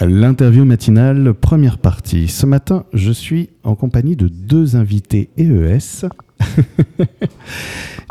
L'interview 0.00 0.64
matinale, 0.64 1.34
première 1.34 1.78
partie. 1.78 2.28
Ce 2.28 2.46
matin, 2.46 2.84
je 2.92 3.10
suis 3.10 3.50
en 3.64 3.74
compagnie 3.74 4.14
de 4.14 4.28
deux 4.28 4.76
invités 4.76 5.28
EES 5.36 6.06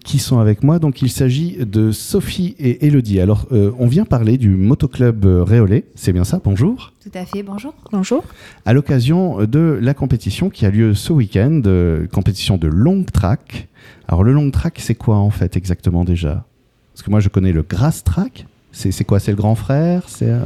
qui 0.04 0.20
sont 0.20 0.40
avec 0.40 0.64
moi. 0.64 0.80
Donc, 0.80 1.02
il 1.02 1.10
s'agit 1.10 1.58
de 1.66 1.94
Sophie 1.94 2.56
et 2.60 2.86
Elodie. 2.88 3.22
Alors, 3.22 3.48
euh, 3.54 3.72
on 3.80 3.88
vient 3.88 4.04
parler 4.04 4.38
du 4.38 4.50
motoclub 4.50 5.24
Réolé. 5.26 5.86
C'est 5.96 6.12
bien 6.12 6.26
ça? 6.26 6.42
Bonjour. 6.44 6.92
Tout 7.02 7.18
à 7.18 7.26
fait, 7.26 7.42
bonjour. 7.42 7.74
Bonjour. 7.94 8.24
À 8.66 8.74
l'occasion 8.74 9.46
de 9.46 9.80
la 9.82 9.94
compétition 9.94 10.50
qui 10.50 10.66
a 10.66 10.70
lieu 10.70 10.94
ce 10.94 11.14
week-end, 11.14 11.62
euh, 11.68 12.06
compétition 12.08 12.58
de 12.58 12.68
long 12.68 13.04
track. 13.06 13.70
Alors, 14.10 14.26
le 14.26 14.34
long 14.34 14.52
track, 14.52 14.80
c'est 14.80 14.96
quoi 14.96 15.16
en 15.18 15.30
fait 15.30 15.56
exactement 15.56 16.04
déjà? 16.04 16.46
Parce 16.94 17.04
que 17.04 17.12
moi, 17.12 17.22
je 17.22 17.30
connais 17.30 17.54
le 17.54 17.62
grass 17.62 18.04
track. 18.04 18.46
C'est 18.74 19.06
quoi? 19.06 19.20
C'est 19.22 19.32
le 19.32 19.38
grand 19.38 19.56
frère? 19.56 20.04
C'est. 20.08 20.30
euh, 20.30 20.46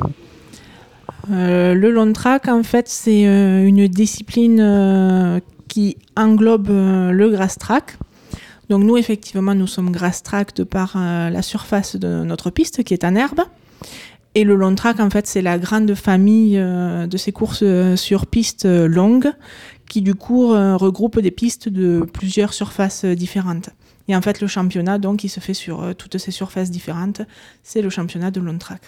Euh, 1.29 1.73
le 1.73 1.91
long 1.91 2.11
track, 2.13 2.47
en 2.47 2.63
fait, 2.63 2.87
c'est 2.87 3.27
euh, 3.27 3.65
une 3.65 3.87
discipline 3.87 4.59
euh, 4.59 5.39
qui 5.67 5.97
englobe 6.15 6.69
le 6.69 7.29
grass 7.29 7.57
track. 7.57 7.97
Donc 8.69 8.83
nous, 8.83 8.97
effectivement, 8.97 9.53
nous 9.53 9.67
sommes 9.67 9.91
grass 9.91 10.23
track 10.23 10.55
de 10.55 10.63
par 10.63 10.97
la 10.97 11.41
surface 11.41 11.97
de 11.97 12.23
notre 12.23 12.49
piste 12.51 12.83
qui 12.83 12.93
est 12.93 13.03
en 13.03 13.15
herbe. 13.15 13.41
Et 14.33 14.45
le 14.45 14.55
long 14.55 14.75
track, 14.75 15.01
en 15.01 15.09
fait, 15.09 15.27
c'est 15.27 15.41
la 15.41 15.57
grande 15.57 15.93
famille 15.93 16.55
de 16.55 17.17
ces 17.17 17.33
courses 17.33 17.65
sur 17.95 18.27
piste 18.27 18.65
longues 18.65 19.33
qui, 19.89 20.01
du 20.01 20.15
coup, 20.15 20.47
regroupe 20.47 21.19
des 21.19 21.31
pistes 21.31 21.67
de 21.67 22.05
plusieurs 22.13 22.53
surfaces 22.53 23.03
différentes. 23.03 23.71
Et 24.07 24.15
en 24.15 24.21
fait, 24.21 24.39
le 24.39 24.47
championnat, 24.47 24.99
donc, 24.99 25.25
il 25.25 25.29
se 25.29 25.41
fait 25.41 25.53
sur 25.53 25.93
toutes 25.97 26.17
ces 26.17 26.31
surfaces 26.31 26.71
différentes. 26.71 27.21
C'est 27.63 27.81
le 27.81 27.89
championnat 27.89 28.31
de 28.31 28.39
long 28.39 28.57
track. 28.57 28.81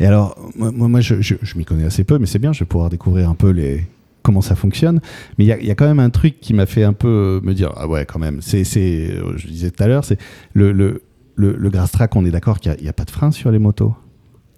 Et 0.00 0.06
alors, 0.06 0.36
moi, 0.56 1.00
je, 1.00 1.20
je- 1.20 1.34
je 1.40 1.58
m'y 1.58 1.64
connais 1.64 1.84
assez 1.84 2.04
peu, 2.04 2.18
mais 2.18 2.26
c'est 2.26 2.38
bien, 2.38 2.52
je 2.52 2.60
vais 2.60 2.66
pouvoir 2.66 2.90
découvrir 2.90 3.28
un 3.28 3.34
peu 3.34 3.50
les 3.50 3.84
comment 4.22 4.40
ça 4.40 4.54
fonctionne. 4.54 5.00
Mais 5.38 5.44
il 5.44 5.62
y 5.62 5.66
y 5.66 5.70
a 5.70 5.74
quand 5.74 5.86
même 5.86 5.98
un 6.00 6.10
truc 6.10 6.40
qui 6.40 6.54
m'a 6.54 6.66
fait 6.66 6.84
un 6.84 6.92
peu 6.92 7.40
me 7.42 7.54
dire, 7.54 7.72
ah 7.76 7.88
ouais, 7.88 8.06
quand 8.06 8.18
même, 8.20 8.40
c'est, 8.40 8.62
c'est, 8.64 9.10
euh, 9.10 9.36
je 9.36 9.46
disais 9.48 9.70
tout 9.70 9.82
à 9.82 9.88
l'heure, 9.88 10.04
c'est 10.04 10.18
le, 10.54 10.70
le, 10.72 11.02
le, 11.34 11.56
le 11.56 11.70
grass 11.70 11.90
track, 11.90 12.14
on 12.14 12.24
est 12.24 12.30
d'accord 12.30 12.60
qu'il 12.60 12.74
n'y 12.80 12.88
a, 12.88 12.92
pas 12.92 13.04
de 13.04 13.10
frein 13.10 13.30
sur 13.32 13.50
les 13.50 13.58
motos? 13.58 13.94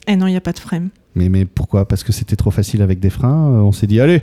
Et 0.06 0.17
non, 0.17 0.27
il 0.27 0.33
n'y 0.33 0.37
a 0.37 0.41
pas 0.43 0.53
de 0.53 0.59
frein. 0.59 0.89
Mais, 1.15 1.28
mais 1.31 1.47
pourquoi? 1.47 1.89
Parce 1.89 2.05
que 2.05 2.12
c'était 2.12 2.37
trop 2.37 2.50
facile 2.50 2.83
avec 2.83 3.00
des 3.00 3.11
freins, 3.11 3.53
euh, 3.53 3.61
on 3.61 3.73
s'est 3.73 3.87
dit, 3.87 4.00
allez, 4.00 4.23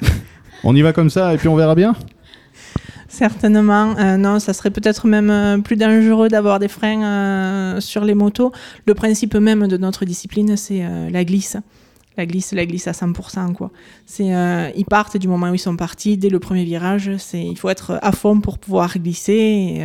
on 0.64 0.74
y 0.76 0.82
va 0.82 0.92
comme 0.92 1.10
ça 1.10 1.32
et 1.34 1.38
puis 1.38 1.48
on 1.48 1.56
verra 1.56 1.74
bien? 1.74 1.94
Certainement. 3.14 3.96
Euh, 3.96 4.16
non, 4.16 4.40
ça 4.40 4.52
serait 4.52 4.72
peut-être 4.72 5.06
même 5.06 5.30
euh, 5.30 5.58
plus 5.58 5.76
dangereux 5.76 6.28
d'avoir 6.28 6.58
des 6.58 6.66
freins 6.66 7.04
euh, 7.04 7.80
sur 7.80 8.04
les 8.04 8.14
motos. 8.14 8.50
Le 8.86 8.94
principe 8.94 9.36
même 9.36 9.68
de 9.68 9.76
notre 9.76 10.04
discipline, 10.04 10.56
c'est 10.56 10.84
euh, 10.84 11.08
la 11.10 11.24
glisse. 11.24 11.56
La 12.16 12.26
glisse, 12.26 12.52
la 12.52 12.66
glisse 12.66 12.88
à 12.88 12.90
100%. 12.90 13.52
Quoi. 13.52 13.70
C'est, 14.04 14.32
ils 14.76 14.84
partent 14.84 15.16
du 15.16 15.26
moment 15.26 15.50
où 15.50 15.54
ils 15.54 15.58
sont 15.58 15.76
partis, 15.76 16.16
dès 16.16 16.28
le 16.28 16.38
premier 16.38 16.64
virage. 16.64 17.10
C'est, 17.18 17.44
il 17.44 17.56
faut 17.56 17.68
être 17.68 17.98
à 18.02 18.12
fond 18.12 18.40
pour 18.40 18.58
pouvoir 18.58 18.96
glisser 18.98 19.32
et, 19.32 19.82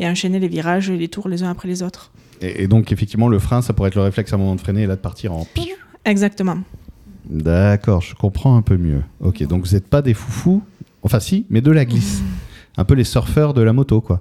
et 0.00 0.08
enchaîner 0.08 0.40
les 0.40 0.48
virages 0.48 0.90
et 0.90 0.96
les 0.96 1.06
tours 1.06 1.28
les 1.28 1.44
uns 1.44 1.50
après 1.50 1.68
les 1.68 1.84
autres. 1.84 2.10
Et, 2.40 2.64
et 2.64 2.66
donc, 2.66 2.90
effectivement, 2.90 3.28
le 3.28 3.38
frein, 3.38 3.62
ça 3.62 3.74
pourrait 3.74 3.90
être 3.90 3.94
le 3.94 4.02
réflexe 4.02 4.32
à 4.32 4.36
un 4.36 4.40
moment 4.40 4.56
de 4.56 4.60
freiner 4.60 4.82
et 4.82 4.86
là 4.88 4.96
de 4.96 5.00
partir 5.00 5.32
en. 5.34 5.46
Exactement. 6.04 6.58
D'accord, 7.28 8.02
je 8.02 8.14
comprends 8.16 8.56
un 8.56 8.62
peu 8.62 8.76
mieux. 8.76 9.02
Ok, 9.20 9.44
donc 9.46 9.66
vous 9.66 9.74
n'êtes 9.74 9.88
pas 9.88 10.02
des 10.02 10.14
foufous, 10.14 10.62
enfin 11.06 11.20
si, 11.20 11.46
mais 11.48 11.60
de 11.62 11.70
la 11.70 11.84
glisse. 11.84 12.20
Un 12.76 12.84
peu 12.84 12.94
les 12.94 13.04
surfeurs 13.04 13.54
de 13.54 13.62
la 13.62 13.72
moto, 13.72 14.00
quoi. 14.02 14.20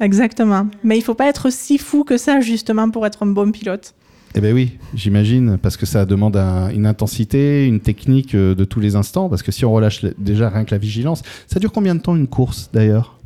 Exactement. 0.00 0.66
Mais 0.82 0.98
il 0.98 1.02
faut 1.02 1.14
pas 1.14 1.28
être 1.28 1.50
si 1.52 1.78
fou 1.78 2.02
que 2.02 2.16
ça, 2.16 2.40
justement, 2.40 2.90
pour 2.90 3.06
être 3.06 3.22
un 3.22 3.26
bon 3.26 3.52
pilote. 3.52 3.94
Eh 4.34 4.40
ben 4.40 4.54
oui, 4.54 4.78
j'imagine, 4.94 5.58
parce 5.58 5.76
que 5.76 5.84
ça 5.86 6.06
demande 6.06 6.36
un- 6.38 6.70
une 6.70 6.86
intensité, 6.86 7.66
une 7.66 7.80
technique 7.80 8.34
euh, 8.34 8.54
de 8.54 8.64
tous 8.64 8.80
les 8.80 8.96
instants, 8.96 9.28
parce 9.28 9.42
que 9.42 9.52
si 9.52 9.64
on 9.66 9.72
relâche 9.72 10.04
déjà 10.18 10.48
rien 10.48 10.64
que 10.64 10.70
la 10.70 10.78
vigilance, 10.78 11.22
ça 11.46 11.60
dure 11.60 11.70
combien 11.70 11.94
de 11.94 12.00
temps 12.00 12.16
une 12.16 12.26
course 12.26 12.70
d'ailleurs? 12.72 13.18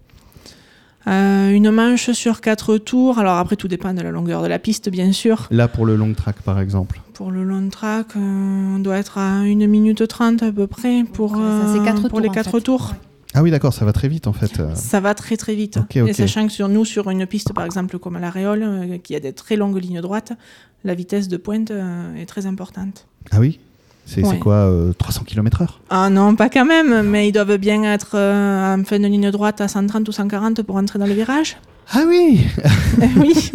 Euh, 1.08 1.50
une 1.50 1.70
manche 1.70 2.10
sur 2.10 2.40
quatre 2.40 2.78
tours. 2.78 3.18
Alors 3.18 3.36
après, 3.36 3.56
tout 3.56 3.68
dépend 3.68 3.94
de 3.94 4.00
la 4.02 4.10
longueur 4.10 4.42
de 4.42 4.48
la 4.48 4.58
piste, 4.58 4.88
bien 4.88 5.12
sûr. 5.12 5.46
Là 5.50 5.68
pour 5.68 5.86
le 5.86 5.94
long 5.96 6.12
track 6.14 6.42
par 6.42 6.58
exemple. 6.60 7.00
Pour 7.14 7.30
le 7.30 7.44
long 7.44 7.68
track, 7.68 8.08
euh, 8.16 8.74
on 8.76 8.78
doit 8.78 8.96
être 8.98 9.18
à 9.18 9.40
1 9.42 9.66
minute 9.66 10.06
30 10.06 10.42
à 10.42 10.52
peu 10.52 10.66
près 10.66 11.04
pour, 11.12 11.36
Ça, 11.36 11.38
euh, 11.38 11.84
quatre 11.84 12.00
pour 12.02 12.10
tours, 12.10 12.20
les 12.20 12.28
en 12.28 12.32
4 12.32 12.50
fait. 12.50 12.60
tours. 12.60 12.94
Ah 13.34 13.42
oui 13.42 13.50
d'accord, 13.50 13.74
ça 13.74 13.84
va 13.84 13.92
très 13.92 14.08
vite 14.08 14.26
en 14.28 14.32
fait. 14.32 14.50
Ça 14.74 14.98
va 15.00 15.14
très 15.14 15.36
très 15.36 15.54
vite. 15.54 15.78
Et 15.94 16.12
sachant 16.14 16.46
que 16.46 16.52
sur 16.52 16.68
nous, 16.68 16.84
sur 16.86 17.10
une 17.10 17.26
piste 17.26 17.52
par 17.52 17.64
exemple 17.66 17.98
comme 17.98 18.16
à 18.16 18.20
la 18.20 18.30
Réole, 18.30 18.62
euh, 18.62 18.98
qui 18.98 19.14
a 19.14 19.20
des 19.20 19.32
très 19.34 19.56
longues 19.56 19.76
lignes 19.76 20.00
droites, 20.00 20.32
la 20.84 20.94
vitesse 20.94 21.28
de 21.28 21.36
pointe 21.36 21.70
euh, 21.70 22.16
est 22.16 22.26
très 22.26 22.46
importante. 22.46 23.06
Ah 23.30 23.40
oui? 23.40 23.60
C'est 24.08 24.24
Ouais. 24.24 24.38
quoi 24.38 24.54
euh, 24.54 24.92
300 24.96 25.24
km 25.26 25.62
heure? 25.62 25.80
Ah 25.90 26.08
non, 26.10 26.36
pas 26.36 26.48
quand 26.48 26.64
même, 26.64 27.02
mais 27.02 27.28
ils 27.28 27.32
doivent 27.32 27.56
bien 27.58 27.82
être 27.82 28.12
euh, 28.14 28.76
en 28.76 28.84
fin 28.84 28.98
de 29.00 29.06
ligne 29.06 29.30
droite 29.32 29.60
à 29.60 29.66
130 29.68 30.08
ou 30.08 30.12
140 30.12 30.62
pour 30.62 30.76
entrer 30.76 30.98
dans 31.00 31.06
le 31.06 31.12
virage. 31.12 31.56
Ah 31.92 32.02
oui 32.06 32.40
Eh 33.02 33.18
oui. 33.20 33.50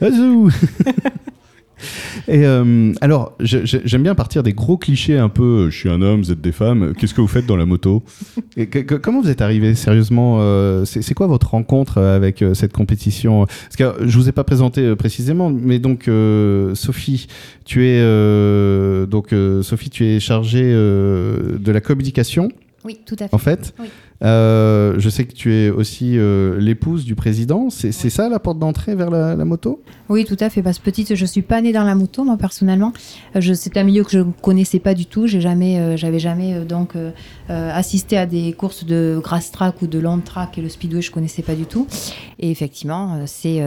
Et 2.28 2.44
euh, 2.44 2.92
alors, 3.00 3.36
j'aime 3.40 4.02
bien 4.02 4.14
partir 4.14 4.42
des 4.42 4.52
gros 4.52 4.76
clichés 4.76 5.16
un 5.16 5.30
peu. 5.30 5.42
euh, 5.66 5.70
Je 5.70 5.76
suis 5.78 5.88
un 5.88 6.02
homme, 6.02 6.20
vous 6.20 6.30
êtes 6.30 6.40
des 6.42 6.52
femmes. 6.52 6.92
Qu'est-ce 6.98 7.14
que 7.14 7.22
vous 7.22 7.26
faites 7.26 7.46
dans 7.46 7.56
la 7.56 7.64
moto? 7.64 8.02
Et 8.56 8.66
que- 8.66 8.80
que- 8.80 8.96
Comment 8.96 9.22
vous 9.22 9.30
êtes 9.30 9.40
arrivé 9.40 9.74
sérieusement 9.74 10.36
euh, 10.40 10.84
C'est 10.84 11.14
quoi 11.14 11.26
votre 11.26 11.50
rencontre 11.52 11.98
euh, 11.98 12.14
avec 12.16 12.42
euh, 12.42 12.52
cette 12.52 12.72
compétition? 12.74 13.46
Parce 13.46 13.76
que 13.76 13.84
euh, 13.84 14.06
je 14.06 14.18
vous 14.18 14.28
ai 14.28 14.32
pas 14.32 14.44
présenté 14.44 14.82
euh, 14.82 14.94
précisément, 14.94 15.50
mais 15.50 15.78
donc 15.78 16.06
euh, 16.08 16.74
Sophie, 16.74 17.28
tu 17.64 17.86
es 17.86 17.98
euh, 18.00 19.06
donc 19.06 19.32
euh, 19.32 19.62
Sophie, 19.62 19.88
tu 19.90 20.04
es 20.04 20.20
chargée 20.20 20.62
euh, 20.64 21.58
de 21.58 21.72
la 21.72 21.80
communication 21.80 22.50
Oui, 22.84 22.98
tout 23.06 23.16
à 23.20 23.28
fait. 23.28 23.34
en 23.34 23.38
fait. 23.38 23.74
Oui. 23.80 23.86
Euh, 24.24 24.96
je 24.98 25.08
sais 25.08 25.24
que 25.24 25.32
tu 25.32 25.54
es 25.54 25.70
aussi 25.70 26.18
euh, 26.18 26.58
l'épouse 26.58 27.04
du 27.04 27.14
président. 27.14 27.70
C'est 27.70 27.92
ça 27.92 28.28
la 28.28 28.38
porte 28.38 28.58
d'entrée 28.58 28.94
vers 28.94 29.10
la, 29.10 29.36
moto? 29.44 29.82
Oui, 30.08 30.24
tout 30.24 30.36
à 30.40 30.50
fait. 30.50 30.62
Parce 30.62 30.78
que 30.78 30.84
petite, 30.84 31.14
je 31.14 31.24
suis 31.24 31.42
pas 31.42 31.60
née 31.60 31.72
dans 31.72 31.84
la 31.84 31.94
moto, 31.94 32.24
moi 32.24 32.36
personnellement. 32.36 32.92
Euh, 33.36 33.54
C'est 33.54 33.76
un 33.76 33.84
milieu 33.84 34.04
que 34.04 34.10
je 34.10 34.18
ne 34.18 34.32
connaissais 34.42 34.80
pas 34.80 34.94
du 34.94 35.06
tout. 35.06 35.26
J'ai 35.26 35.40
jamais, 35.40 35.96
j'avais 35.96 36.18
jamais 36.18 36.64
donc 36.64 36.94
assisté 37.48 38.16
à 38.16 38.26
des 38.26 38.52
courses 38.52 38.84
de 38.84 39.20
grass 39.22 39.50
track 39.50 39.82
ou 39.82 39.86
de 39.86 39.98
long 39.98 40.18
track 40.18 40.58
et 40.58 40.62
le 40.62 40.68
speedway, 40.68 41.02
je 41.02 41.10
connaissais 41.10 41.42
pas 41.42 41.54
du 41.54 41.66
tout. 41.66 41.86
Et 42.38 42.50
effectivement, 42.50 43.20
c'est 43.26 43.62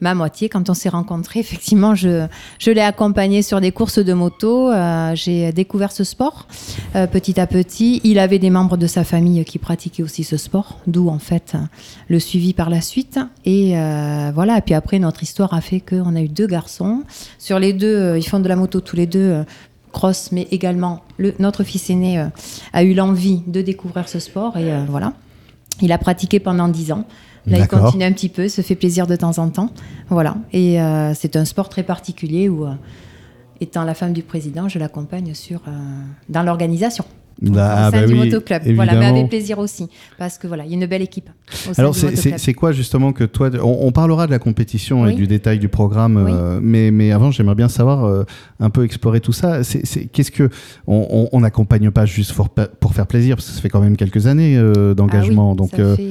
ma 0.00 0.14
moitié. 0.14 0.48
Quand 0.48 0.70
on 0.70 0.74
s'est 0.74 0.88
rencontrés, 0.88 1.40
effectivement, 1.40 1.94
je, 1.94 2.26
je 2.58 2.70
l'ai 2.70 2.80
accompagné 2.80 3.42
sur 3.42 3.60
des 3.60 3.72
courses 3.72 3.98
de 3.98 4.12
moto. 4.12 4.70
Euh, 4.70 5.14
J'ai 5.14 5.52
découvert 5.52 5.92
ce 5.92 6.04
sport 6.04 6.46
euh, 6.94 7.06
petit 7.06 7.40
à 7.40 7.46
petit. 7.46 8.00
Il 8.04 8.18
avait 8.18 8.38
des 8.38 8.50
membres 8.50 8.76
de 8.76 8.86
sa 8.86 9.04
famille 9.04 9.44
qui 9.44 9.58
pratiquaient 9.58 10.02
aussi 10.02 10.24
ce 10.24 10.36
sport, 10.36 10.78
d'où 10.86 11.08
en 11.08 11.18
fait 11.18 11.56
le 12.08 12.18
suivi 12.20 12.52
par 12.54 12.70
la 12.70 12.80
suite. 12.80 13.18
Et 13.44 13.76
euh, 13.78 14.30
voilà. 14.34 14.58
Et 14.58 14.60
puis 14.62 14.74
après, 14.74 14.98
notre 14.98 15.22
histoire 15.22 15.52
a 15.54 15.60
fait 15.60 15.80
qu'on 15.80 16.14
a 16.16 16.20
eu 16.20 16.28
deux 16.28 16.46
garçons. 16.46 17.02
Sur 17.38 17.58
les 17.58 17.72
deux, 17.72 17.96
euh, 17.96 18.18
ils 18.18 18.26
font 18.26 18.40
de 18.40 18.48
la 18.48 18.56
moto 18.56 18.80
tous 18.80 18.96
les 18.96 19.06
deux. 19.06 19.18
euh, 19.20 19.44
cross, 19.90 20.32
mais 20.32 20.46
également 20.50 21.00
le, 21.16 21.34
notre 21.38 21.64
fils 21.64 21.88
aîné 21.88 22.18
euh, 22.20 22.26
a 22.74 22.82
eu 22.84 22.92
l'envie 22.92 23.40
de 23.46 23.62
découvrir 23.62 24.06
ce 24.06 24.18
sport 24.18 24.58
et 24.58 24.70
euh, 24.70 24.84
voilà. 24.86 25.14
Il 25.80 25.92
a 25.92 25.98
pratiqué 25.98 26.40
pendant 26.40 26.68
dix 26.68 26.92
ans. 26.92 27.04
Là, 27.48 27.58
il 27.58 27.68
continue 27.68 28.04
un 28.04 28.12
petit 28.12 28.28
peu, 28.28 28.48
se 28.48 28.60
fait 28.60 28.74
plaisir 28.74 29.06
de 29.06 29.16
temps 29.16 29.38
en 29.38 29.48
temps. 29.48 29.70
Voilà. 30.08 30.36
Et 30.52 30.80
euh, 30.80 31.14
c'est 31.14 31.36
un 31.36 31.44
sport 31.44 31.68
très 31.68 31.82
particulier 31.82 32.48
où, 32.48 32.64
euh, 32.66 32.72
étant 33.60 33.84
la 33.84 33.94
femme 33.94 34.12
du 34.12 34.22
président, 34.22 34.68
je 34.68 34.78
l'accompagne 34.78 35.34
sur 35.34 35.60
euh, 35.68 35.70
dans 36.28 36.42
l'organisation. 36.42 37.04
Au 37.42 37.52
Ah, 37.56 37.90
sein 37.92 38.00
bah 38.00 38.06
du 38.06 38.12
oui, 38.14 38.18
motoclub. 38.18 38.62
Voilà, 38.74 38.94
mais 38.94 39.06
avec 39.06 39.28
plaisir 39.28 39.58
aussi. 39.58 39.88
Parce 40.18 40.38
que 40.38 40.46
voilà, 40.46 40.64
il 40.64 40.70
y 40.70 40.74
a 40.74 40.76
une 40.76 40.86
belle 40.86 41.02
équipe. 41.02 41.30
Au 41.68 41.78
Alors, 41.80 41.94
c'est- 41.94 42.54
quoi 42.54 42.72
justement 42.72 43.12
que 43.12 43.24
toi. 43.24 43.50
On, 43.62 43.78
on 43.82 43.92
parlera 43.92 44.26
de 44.26 44.32
la 44.32 44.38
compétition 44.38 45.06
et 45.06 45.14
du 45.14 45.26
détail 45.26 45.58
du 45.58 45.68
programme, 45.68 46.16
Oui. 46.24 46.32
euh, 46.34 46.58
mais, 46.62 46.90
mais 46.90 47.12
avant, 47.12 47.30
j'aimerais 47.30 47.54
bien 47.54 47.68
savoir, 47.68 48.04
euh, 48.04 48.24
un 48.60 48.70
peu 48.70 48.84
explorer 48.84 49.20
tout 49.20 49.32
ça. 49.32 49.60
Qu'est-ce 50.12 50.30
que. 50.32 50.48
On 50.86 51.40
n'accompagne 51.40 51.90
pas 51.90 52.06
juste 52.06 52.32
pour, 52.32 52.48
pour 52.48 52.94
faire 52.94 53.06
plaisir, 53.06 53.36
parce 53.36 53.46
que 53.48 53.54
ça 53.54 53.60
fait 53.60 53.68
quand 53.68 53.80
même 53.80 53.96
quelques 53.96 54.26
années 54.26 54.56
euh, 54.56 54.94
d'engagement. 54.94 55.50
Ah 55.50 55.52
oui, 55.52 55.56
donc, 55.56 55.70
ça 55.70 55.96
fait, 55.96 56.08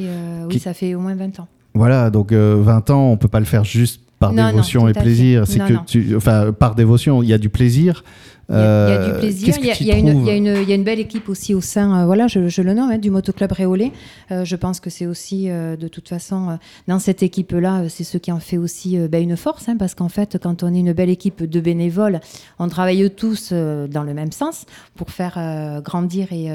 oui, 0.49 0.59
ça 0.59 0.73
fait 0.73 0.95
au 0.95 0.99
moins 0.99 1.15
20 1.15 1.39
ans. 1.39 1.47
voilà, 1.73 2.09
donc 2.09 2.31
euh, 2.31 2.55
20 2.61 2.89
ans, 2.91 3.09
on 3.11 3.17
peut 3.17 3.27
pas 3.27 3.39
le 3.39 3.45
faire 3.45 3.63
juste 3.63 4.01
par 4.19 4.33
Non, 4.33 4.47
dévotion 4.49 4.87
et 4.87 4.93
plaisir. 4.93 5.43
C'est 5.45 5.59
que 5.59 5.73
tu. 5.85 6.15
Enfin, 6.15 6.51
par 6.57 6.73
dévotion, 6.75 7.21
il 7.21 7.29
y 7.29 7.33
a 7.33 7.37
du 7.37 7.49
plaisir. 7.49 8.03
Il 8.49 8.55
y, 8.55 8.57
a, 8.57 8.61
a 8.61 8.65
Euh, 8.65 9.13
du 9.13 9.19
plaisir, 9.19 9.55
il 9.59 9.85
y 9.85 9.91
a, 9.91 10.75
une, 10.75 10.83
belle 10.83 10.99
équipe 10.99 11.27
aussi 11.27 11.53
au 11.53 11.59
sein, 11.59 12.01
euh, 12.01 12.05
voilà, 12.05 12.27
je, 12.27 12.47
je 12.47 12.61
le 12.61 12.73
nomme, 12.73 12.91
hein, 12.91 12.97
du 12.97 13.11
motoclub 13.11 13.51
Réolé. 13.51 13.91
Euh, 14.31 14.45
je 14.45 14.55
pense 14.55 14.79
que 14.79 14.89
c'est 14.89 15.05
aussi, 15.05 15.47
de 15.47 15.87
toute 15.87 16.07
façon, 16.07 16.57
dans 16.87 16.99
cette 16.99 17.23
équipe-là, 17.23 17.89
c'est 17.89 18.05
ce 18.05 18.17
qui 18.17 18.31
en 18.31 18.39
fait 18.39 18.57
aussi 18.57 18.97
ben, 19.09 19.21
une 19.21 19.35
force, 19.35 19.67
hein, 19.67 19.75
parce 19.77 19.95
qu'en 19.95 20.09
fait, 20.09 20.37
quand 20.41 20.63
on 20.63 20.73
est 20.73 20.79
une 20.79 20.93
belle 20.93 21.09
équipe 21.09 21.43
de 21.43 21.59
bénévoles, 21.59 22.21
on 22.59 22.69
travaille 22.69 23.09
tous 23.11 23.51
dans 23.51 24.03
le 24.03 24.13
même 24.13 24.31
sens 24.31 24.65
pour 24.95 25.11
faire 25.11 25.81
grandir 25.83 26.31
et, 26.31 26.45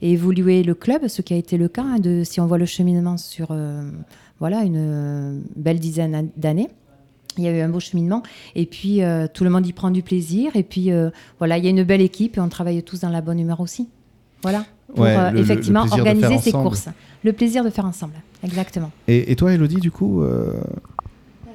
et 0.00 0.12
évoluer 0.12 0.62
le 0.62 0.74
club, 0.74 1.08
ce 1.08 1.20
qui 1.20 1.34
a 1.34 1.36
été 1.36 1.58
le 1.58 1.68
cas, 1.68 1.84
hein, 1.84 1.98
de, 1.98 2.22
si 2.24 2.40
on 2.40 2.46
voit 2.46 2.58
le 2.58 2.66
cheminement 2.66 3.16
sur 3.18 3.54
voilà, 4.40 4.62
une 4.62 5.42
belle 5.56 5.78
dizaine 5.78 6.30
d'années. 6.36 6.68
Il 7.38 7.44
y 7.44 7.48
a 7.48 7.52
eu 7.56 7.60
un 7.60 7.68
beau 7.68 7.80
cheminement 7.80 8.22
et 8.54 8.66
puis 8.66 9.02
euh, 9.02 9.26
tout 9.32 9.44
le 9.44 9.50
monde 9.50 9.66
y 9.66 9.72
prend 9.72 9.90
du 9.90 10.02
plaisir 10.02 10.52
et 10.54 10.62
puis 10.62 10.90
euh, 10.92 11.10
voilà, 11.38 11.58
il 11.58 11.64
y 11.64 11.66
a 11.66 11.70
une 11.70 11.82
belle 11.82 12.00
équipe 12.02 12.36
et 12.36 12.40
on 12.40 12.48
travaille 12.48 12.82
tous 12.82 13.00
dans 13.00 13.10
la 13.10 13.20
bonne 13.20 13.40
humeur 13.40 13.60
aussi. 13.60 13.88
Voilà, 14.42 14.64
pour 14.88 15.00
Ouais, 15.04 15.16
euh, 15.16 15.24
le- 15.30 15.30
le- 15.30 15.34
le 15.36 15.40
effectivement 15.40 15.84
organiser 15.90 16.38
ces 16.38 16.50
ensemble. 16.50 16.64
courses. 16.68 16.88
Le 17.24 17.32
plaisir 17.32 17.64
de 17.64 17.70
faire 17.70 17.86
ensemble, 17.86 18.12
exactement. 18.44 18.90
Et, 19.08 19.32
et 19.32 19.36
toi, 19.36 19.52
Elodie, 19.52 19.76
du 19.80 19.90
coup, 19.90 20.22
euh, 20.22 20.52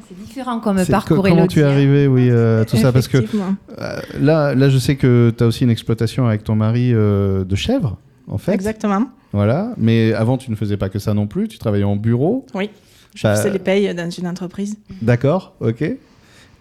C'est 0.08 0.18
différent 0.20 0.60
comme 0.60 0.84
parcours 0.86 1.18
co- 1.18 1.30
comment 1.30 1.46
tu 1.46 1.60
es 1.60 1.64
hein. 1.64 1.70
arrivé, 1.70 2.08
oui, 2.08 2.30
euh, 2.32 2.66
tout 2.66 2.78
ça? 2.78 2.92
Parce 2.92 3.08
que 3.08 3.18
euh, 3.18 4.00
là, 4.20 4.56
là, 4.56 4.70
je 4.70 4.78
sais 4.80 4.96
que 4.96 5.32
tu 5.38 5.44
as 5.44 5.48
aussi 5.48 5.64
une 5.64 5.70
exploitation 5.70 6.26
avec 6.28 6.44
ton 6.44 6.56
mari 6.56 6.92
euh, 6.94 7.44
de 7.44 7.56
chèvres, 7.56 7.98
en 8.28 8.40
fait. 8.40 8.54
Exactement. 8.54 9.04
Voilà. 9.32 9.74
Mais 9.78 10.12
avant, 10.14 10.38
tu 10.40 10.50
ne 10.50 10.56
faisais 10.56 10.78
pas 10.78 10.90
que 10.90 10.98
ça 10.98 11.14
non 11.14 11.28
plus. 11.28 11.48
Tu 11.48 11.60
travaillais 11.60 11.84
en 11.84 11.96
bureau. 11.96 12.48
Oui. 12.56 12.72
Je 13.16 13.28
faisais 13.28 13.50
les 13.50 13.60
payes 13.60 13.94
dans 13.96 14.10
une 14.10 14.28
entreprise. 14.28 14.78
D'accord, 15.02 15.54
ok. 15.62 15.82
Et 15.82 15.98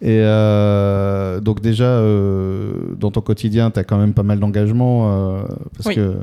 euh, 0.03 1.41
donc 1.41 1.61
déjà, 1.61 1.85
euh, 1.85 2.73
dans 2.97 3.11
ton 3.11 3.21
quotidien, 3.21 3.71
tu 3.73 3.81
as 3.81 3.85
quand 3.85 3.99
même 3.99 4.15
pas 4.15 4.23
mal 4.23 4.39
d'engagement. 4.39 5.11
euh, 5.39 5.43
parce 5.77 5.87
Oui. 5.89 5.95
que 5.97 6.15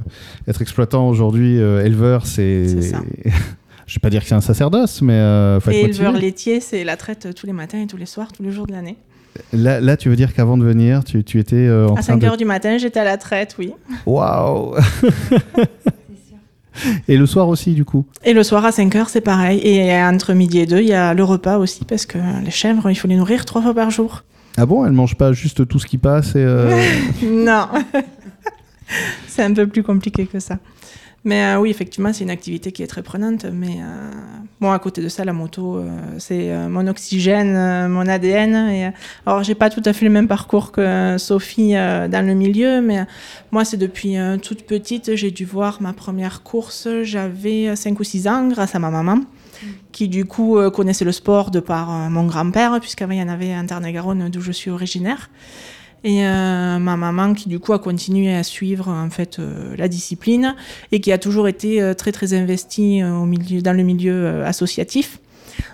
être 0.48 0.62
exploitant 0.62 1.08
aujourd'hui, 1.10 1.60
euh, 1.60 1.84
éleveur, 1.86 2.26
c'est... 2.26 2.68
C'est 2.68 2.82
ça. 2.82 3.02
Je 3.88 3.96
vais 3.96 4.00
pas 4.02 4.10
dire 4.10 4.22
que 4.24 4.28
c'est 4.28 4.34
un 4.36 4.42
sacerdoce, 4.42 5.04
mais 5.04 5.14
euh, 5.14 5.60
faut 5.60 5.70
Et 5.70 5.82
éleveur 5.82 6.14
laitier, 6.14 6.60
c'est 6.60 6.84
la 6.84 6.98
traite 6.98 7.36
tous 7.36 7.46
les 7.46 7.54
matins 7.54 7.80
et 7.80 7.86
tous 7.86 7.98
les 7.98 8.08
soirs, 8.08 8.32
tous 8.32 8.42
les 8.42 8.52
jours 8.52 8.66
de 8.66 8.72
l'année. 8.72 8.98
Là, 9.54 9.80
là, 9.80 9.96
tu 9.98 10.10
veux 10.10 10.16
dire 10.16 10.34
qu'avant 10.34 10.58
de 10.58 10.64
venir, 10.64 11.04
tu, 11.04 11.24
tu 11.24 11.40
étais 11.40 11.56
euh, 11.68 11.86
en 11.90 11.92
À 11.92 11.96
train 11.96 12.02
5 12.14 12.20
de... 12.20 12.26
heures 12.26 12.38
du 12.38 12.46
matin, 12.46 12.78
j'étais 12.80 13.02
à 13.02 13.04
la 13.04 13.18
traite, 13.18 13.56
oui. 13.60 13.74
Waouh 14.08 14.74
Et 17.08 17.18
le 17.18 17.26
soir 17.26 17.48
aussi, 17.48 17.74
du 17.74 17.86
coup 17.86 18.06
Et 18.24 18.34
le 18.34 18.44
soir 18.44 18.66
à 18.66 18.72
5 18.72 18.96
heures, 18.96 19.10
c'est 19.10 19.22
pareil. 19.22 19.60
Et 19.64 19.94
entre 20.02 20.34
midi 20.34 20.60
et 20.60 20.66
2, 20.66 20.80
il 20.80 20.88
y 20.88 20.94
a 20.94 21.14
le 21.14 21.24
repas 21.24 21.58
aussi, 21.58 21.86
parce 21.86 22.06
que 22.06 22.18
les 22.44 22.52
chèvres, 22.52 22.90
il 22.90 22.96
faut 22.96 23.08
les 23.08 23.16
nourrir 23.18 23.46
trois 23.46 23.62
fois 23.62 23.74
par 23.74 23.92
jour. 23.92 24.24
Ah 24.58 24.66
bon, 24.66 24.86
elle 24.86 24.94
mange 24.94 25.16
pas 25.16 25.34
juste 25.34 25.68
tout 25.68 25.80
ce 25.80 25.86
qui 25.86 25.98
passe 25.98 26.30
et... 26.36 26.44
euh, 26.44 26.70
non. 27.24 27.68
c'est 29.28 29.44
un 29.44 29.54
peu 29.54 29.68
plus 29.68 29.84
compliqué 29.84 30.26
que 30.26 30.40
ça. 30.40 30.60
Mais 31.26 31.44
euh, 31.44 31.60
oui, 31.60 31.72
effectivement, 31.72 32.14
c'est 32.14 32.24
une 32.24 32.30
activité 32.30 32.72
qui 32.72 32.84
est 32.84 32.88
très 32.88 33.02
prenante. 33.02 33.46
Mais 33.52 33.80
euh, 33.80 34.12
bon, 34.62 34.72
à 34.72 34.78
côté 34.78 35.02
de 35.02 35.10
ça, 35.10 35.26
la 35.26 35.34
moto, 35.34 35.78
euh, 35.78 35.90
c'est 36.20 36.56
mon 36.70 36.86
oxygène, 36.88 37.88
mon 37.88 38.08
ADN. 38.08 38.56
Et, 38.70 38.92
alors, 39.26 39.44
j'ai 39.44 39.56
pas 39.56 39.72
tout 39.72 39.82
à 39.84 39.92
fait 39.92 40.06
le 40.06 40.12
même 40.12 40.28
parcours 40.28 40.72
que 40.72 41.18
Sophie 41.18 41.74
dans 41.74 42.26
le 42.26 42.36
milieu, 42.36 42.80
mais 42.80 43.06
moi, 43.52 43.66
c'est 43.66 43.78
depuis 43.78 44.16
toute 44.44 44.64
petite, 44.64 45.16
j'ai 45.16 45.32
dû 45.32 45.46
voir 45.46 45.82
ma 45.82 45.94
première 45.94 46.44
course. 46.44 46.88
J'avais 47.02 47.76
5 47.76 48.00
ou 48.00 48.04
6 48.04 48.28
ans, 48.28 48.48
grâce 48.48 48.76
à 48.76 48.80
ma 48.80 48.92
maman, 48.92 49.22
qui 49.92 50.08
du 50.08 50.26
coup 50.26 50.60
connaissait 50.70 51.06
le 51.06 51.12
sport 51.12 51.50
de 51.50 51.60
par 51.60 51.90
mon 52.12 52.26
grand-père, 52.26 52.80
puisqu'avant, 52.80 53.14
il 53.14 53.20
y 53.20 53.24
en 53.24 53.30
avait 53.30 53.56
en 53.56 53.66
Tarn-et-Garonne, 53.66 54.30
d'où 54.30 54.42
je 54.42 54.52
suis 54.52 54.70
originaire. 54.70 55.30
Et 56.04 56.26
euh, 56.26 56.78
ma 56.78 56.98
maman 56.98 57.34
qui 57.34 57.50
du 57.50 57.60
coup 57.60 57.74
a 57.74 57.80
continué 57.80 58.34
à 58.34 58.44
suivre 58.44 58.90
en 58.90 59.10
fait 59.10 59.40
euh, 59.40 59.76
la 59.76 59.88
discipline 59.88 60.56
et 60.92 61.00
qui 61.00 61.12
a 61.12 61.18
toujours 61.18 61.48
été 61.48 61.82
euh, 61.82 61.96
très 61.96 62.12
très 62.12 62.36
investie 62.36 63.02
dans 63.02 63.74
le 63.74 63.84
milieu 63.84 64.46
associatif. 64.46 65.20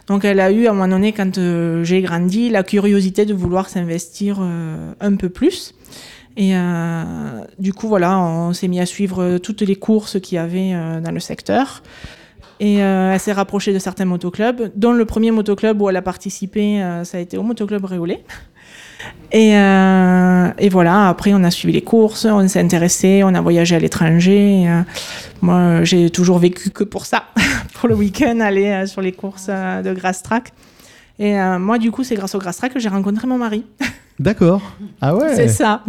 Donc 0.08 0.24
elle 0.24 0.40
a 0.40 0.52
eu 0.52 0.68
à 0.68 0.72
un 0.72 0.74
moment 0.74 0.88
donné 0.88 1.12
quand 1.12 1.40
j'ai 1.84 2.02
grandi 2.02 2.50
la 2.50 2.64
curiosité 2.64 3.26
de 3.26 3.34
vouloir 3.34 3.68
s'investir 3.68 4.40
un 4.40 5.16
peu 5.16 5.30
plus. 5.30 5.74
Et 6.38 6.54
du 7.58 7.74
coup 7.74 7.88
voilà, 7.88 8.20
on 8.20 8.54
s'est 8.54 8.68
mis 8.68 8.80
à 8.80 8.86
suivre 8.86 9.40
toutes 9.40 9.62
les 9.62 9.76
courses 9.76 10.20
qu'il 10.20 10.36
y 10.36 10.38
avait 10.38 10.72
dans 11.02 11.12
le 11.12 11.20
secteur. 11.20 11.82
Et 12.60 12.84
euh, 12.84 13.14
elle 13.14 13.20
s'est 13.20 13.34
rapprochée 13.34 13.74
de 13.74 13.80
certains 13.80 14.06
motoclubs, 14.06 14.72
dont 14.76 14.92
le 14.94 15.06
premier 15.06 15.32
motoclub 15.32 15.82
où 15.82 15.90
elle 15.90 15.96
a 15.96 16.04
participé, 16.04 16.80
ça 17.04 17.18
a 17.18 17.22
été 17.22 17.38
au 17.38 17.44
motoclub 17.44 17.84
Réolé. 17.84 18.24
Et, 19.32 19.56
euh, 19.58 20.50
et 20.58 20.70
voilà, 20.70 21.08
après 21.08 21.34
on 21.34 21.44
a 21.44 21.52
suivi 21.52 21.74
les 21.74 21.82
courses, 21.82 22.26
on 22.26 22.46
s'est 22.48 22.60
intéressé, 22.60 23.22
on 23.24 23.34
a 23.34 23.40
voyagé 23.42 23.76
à 23.76 23.80
l'étranger. 23.80 24.66
euh, 24.68 24.82
moi, 25.42 25.84
j'ai 25.84 26.10
toujours 26.10 26.38
vécu 26.38 26.70
que 26.70 26.84
pour 26.84 27.06
ça, 27.06 27.24
pour 27.74 27.88
le 27.88 27.96
week-end, 27.96 28.40
aller 28.42 28.68
euh, 28.68 28.86
sur 28.86 29.02
les 29.02 29.14
courses 29.14 29.48
de 29.48 29.94
Grass 29.94 30.22
Track. 30.22 30.52
Et 31.20 31.36
moi, 31.60 31.78
du 31.78 31.92
coup, 31.92 32.04
c'est 32.04 32.16
grâce 32.16 32.34
au 32.34 32.40
Grass 32.40 32.58
Track 32.58 32.74
que 32.74 32.80
j'ai 32.80 32.90
rencontré 32.90 33.28
mon 33.28 33.38
mari. 33.38 33.64
D'accord. 34.20 34.62
Ah 35.02 35.16
ouais 35.16 35.36
C'est 35.36 35.50
ça. 35.50 35.84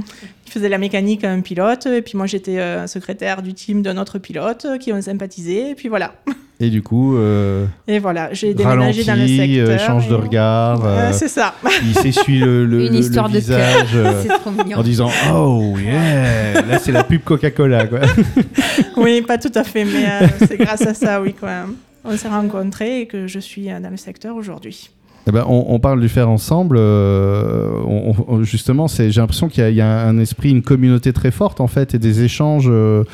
Faisait 0.53 0.69
la 0.69 0.77
mécanique 0.77 1.25
à 1.25 1.31
un 1.33 1.41
pilote, 1.41 1.87
et 1.87 2.03
puis 2.03 2.19
moi, 2.19 2.27
j'étais 2.27 2.59
euh, 2.59 2.87
secrétaire 2.87 3.41
du 3.41 3.55
team 3.55 3.81
d'un 3.81 3.97
autre 3.97 4.19
pilote 4.19 4.67
euh, 4.67 4.77
qui 4.77 4.93
ont 4.93 5.01
sympathisé, 5.01 5.71
et 5.71 5.75
puis 5.75 5.89
voilà. 5.89 6.13
Et 6.61 6.69
du 6.69 6.83
coup, 6.83 7.17
euh, 7.17 7.65
Et 7.89 7.99
voilà, 7.99 8.35
j'ai 8.35 8.53
déménagé 8.53 9.03
dans 9.05 9.15
le 9.15 9.27
secteur. 9.27 9.71
échange 9.71 10.09
de 10.09 10.15
regard, 10.15 10.85
Euh, 10.85 11.09
euh, 11.09 11.13
c'est 11.13 11.29
ça. 11.29 11.55
il 11.83 11.95
s'essuie 11.99 12.39
le, 12.41 12.67
le, 12.67 12.87
Une 12.87 12.93
le- 12.93 12.99
histoire 12.99 13.29
le 13.29 13.33
de 13.35 13.39
visage 13.39 13.89
euh, 13.95 14.23
C'est 14.23 14.29
trop 14.29 14.51
mignon. 14.51 14.77
en 14.79 14.83
disant 14.83 15.11
«Oh 15.35 15.75
yeah!» 15.83 16.61
Là, 16.69 16.79
c'est 16.79 16.93
la 16.93 17.03
pub 17.03 17.23
Coca-Cola, 17.25 17.87
quoi. 17.87 18.01
Oui, 18.99 19.23
pas 19.23 19.39
tout 19.39 19.53
à 19.55 19.65
fait, 19.65 19.85
mais 19.87 20.05
euh, 20.05 20.27
c'est 20.47 20.59
grâce 20.59 20.83
à 20.87 20.93
ça, 20.93 21.23
oui, 21.23 21.33
quoi. 21.33 21.65
On 22.05 22.15
s'est 22.17 22.29
rencontrés 22.29 23.01
et 23.01 23.07
que 23.07 23.27
je 23.27 23.39
suis 23.39 23.69
dans 23.69 23.91
le 23.91 23.97
secteur 23.97 24.37
aujourd'hui. 24.37 24.91
Eh 25.29 25.31
ben, 25.31 25.45
on, 25.47 25.67
on 25.69 25.79
parle 25.79 26.01
du 26.01 26.09
faire 26.09 26.29
ensemble. 26.29 26.77
euh, 26.79 27.71
on- 27.87 28.15
on- 28.27 28.43
justement, 28.43 28.87
j'ai 28.89 29.09
l'impression 29.11 29.49
qu'il 29.49 29.63
y 29.63 29.67
a, 29.67 29.71
il 29.71 29.77
y 29.77 29.81
a 29.81 30.03
un 30.07 30.19
esprit, 30.19 30.51
une 30.51 30.63
communauté 30.63 31.13
très 31.13 31.31
forte 31.31 31.61
en 31.61 31.69
fait, 31.69 31.95
et 31.95 31.99
des 31.99 32.23
échanges 32.25 32.67
euh, 32.69 33.05